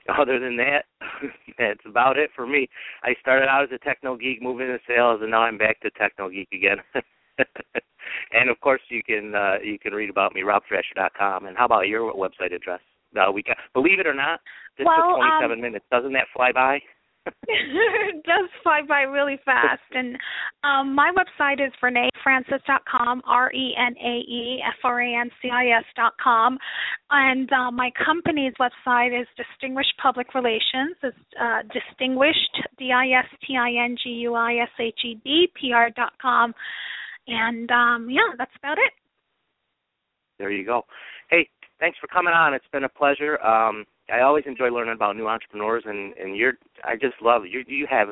other 0.10 0.40
than 0.40 0.58
that, 0.58 0.86
that's 1.58 1.86
about 1.86 2.18
it 2.18 2.30
for 2.36 2.48
me. 2.48 2.70
I 3.04 3.14
started 3.20 3.48
out 3.48 3.64
as 3.64 3.70
a 3.74 3.78
techno 3.78 4.16
geek, 4.16 4.42
moving 4.42 4.68
into 4.68 4.80
sales, 4.88 5.20
and 5.22 5.32
now 5.32 5.42
I'm 5.42 5.58
back 5.58 5.80
to 5.82 5.90
techno 5.92 6.30
geek 6.30 6.50
again. 6.54 6.78
and 8.34 8.50
of 8.50 8.60
course, 8.62 8.82
you 8.90 9.04
can 9.04 9.36
uh, 9.36 9.56
you 9.64 9.80
can 9.80 9.94
read 9.94 10.10
about 10.10 10.34
me 10.34 10.42
robthrasher.com. 10.42 11.46
And 11.46 11.58
how 11.58 11.66
about 11.66 11.88
your 11.88 12.14
website 12.14 12.54
address? 12.54 12.82
Uh, 13.18 13.32
we 13.32 13.42
got, 13.42 13.58
believe 13.74 14.00
it 14.00 14.08
or 14.08 14.14
not, 14.14 14.42
this 14.78 14.86
well, 14.86 15.16
took 15.16 15.18
27 15.18 15.52
um, 15.52 15.62
minutes. 15.62 15.86
Doesn't 15.90 16.14
that 16.14 16.28
fly 16.36 16.52
by? 16.52 16.80
It 17.48 18.24
does 18.26 18.50
fly 18.64 18.82
by 18.88 19.02
really 19.02 19.38
fast. 19.46 19.82
And 19.92 20.18
um, 20.64 20.96
my 20.96 21.12
website 21.12 21.66
is 21.66 21.74
renaefrancis.com, 21.84 23.22
R 23.26 23.52
E 23.54 23.74
N 23.78 23.96
A 23.98 24.18
E 24.20 24.62
F 24.68 24.80
R 24.84 25.02
A 25.02 25.22
N 25.22 25.30
C 25.42 25.50
I 25.50 25.78
S.com. 25.80 26.58
And 27.12 27.50
uh, 27.52 27.72
my 27.72 27.92
company's 28.06 28.54
website 28.60 29.20
is 29.20 29.28
Distinguished 29.38 29.94
Public 30.02 30.34
Relations. 30.34 30.96
It's 31.04 31.18
uh, 31.40 31.62
distinguished, 31.74 32.62
D 32.78 32.92
I 32.92 33.20
S 33.20 33.30
T 33.46 33.56
I 33.58 33.86
N 33.86 33.96
G 34.02 34.10
U 34.10 34.36
I 34.36 34.56
S 34.64 34.70
H 34.80 35.00
E 35.06 35.20
D 35.24 35.48
P 35.60 35.72
R.com. 35.74 36.54
And 37.28 37.70
um, 37.72 38.10
yeah, 38.10 38.36
that's 38.38 38.52
about 38.58 38.78
it. 38.78 38.94
There 40.40 40.52
you 40.52 40.66
go. 40.66 40.84
Hey, 41.30 41.50
thanks 41.80 41.98
for 42.00 42.08
coming 42.08 42.34
on. 42.34 42.54
It's 42.54 42.66
been 42.72 42.84
a 42.84 42.90
pleasure. 42.90 43.42
Um, 43.42 43.86
I 44.12 44.22
always 44.22 44.46
enjoy 44.48 44.70
learning 44.70 44.96
about 44.96 45.16
new 45.18 45.28
entrepreneurs, 45.28 45.84
and 45.86 46.14
and 46.18 46.36
you're 46.36 46.54
I 46.84 46.96
just 46.96 47.22
love 47.22 47.44
you. 47.46 47.64
You 47.68 47.88
have 47.90 48.10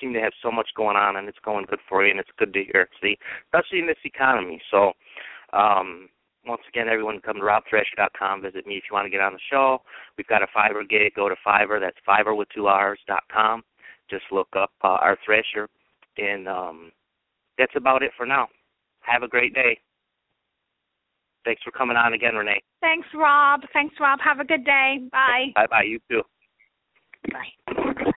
seem 0.00 0.12
to 0.14 0.20
have 0.20 0.32
so 0.42 0.50
much 0.50 0.68
going 0.76 0.96
on, 0.96 1.16
and 1.16 1.28
it's 1.28 1.38
going 1.44 1.66
good 1.68 1.80
for 1.88 2.04
you, 2.04 2.10
and 2.10 2.20
it's 2.20 2.30
good 2.38 2.52
to 2.52 2.64
hear. 2.64 2.88
See, 3.02 3.16
especially 3.46 3.80
in 3.80 3.86
this 3.86 3.96
economy. 4.04 4.60
So, 4.70 4.92
um, 5.52 6.08
once 6.46 6.62
again, 6.68 6.88
everyone 6.88 7.20
come 7.20 7.36
to 7.36 7.42
robthrasher.com. 7.42 8.42
Visit 8.42 8.66
me 8.66 8.76
if 8.76 8.84
you 8.90 8.94
want 8.94 9.06
to 9.06 9.10
get 9.10 9.20
on 9.20 9.32
the 9.32 9.40
show. 9.50 9.82
We've 10.16 10.26
got 10.26 10.42
a 10.42 10.46
Fiverr 10.46 10.88
gig. 10.88 11.14
Go 11.14 11.28
to 11.28 11.34
Fiverr. 11.46 11.80
That's 11.80 11.96
Fiverr 12.06 12.36
with 12.36 12.48
two 12.54 12.66
R's 12.66 13.00
dot 13.06 13.24
com. 13.32 13.62
Just 14.10 14.24
look 14.32 14.48
up 14.56 14.72
uh, 14.82 14.98
our 15.00 15.18
Thrasher, 15.24 15.68
and 16.16 16.48
um, 16.48 16.92
that's 17.58 17.76
about 17.76 18.02
it 18.02 18.12
for 18.16 18.26
now. 18.26 18.48
Have 19.00 19.22
a 19.22 19.28
great 19.28 19.54
day. 19.54 19.78
Thanks 21.44 21.62
for 21.62 21.70
coming 21.70 21.96
on 21.96 22.12
again, 22.12 22.34
Renae. 22.34 22.60
Thanks, 22.80 23.08
Rob. 23.14 23.60
Thanks, 23.72 23.94
Rob. 24.00 24.20
Have 24.20 24.40
a 24.40 24.44
good 24.44 24.64
day. 24.64 25.00
Bye. 25.10 25.52
Bye 25.54 25.66
bye. 25.66 25.82
You 25.82 25.98
too. 26.10 26.22
Bye. 27.32 27.94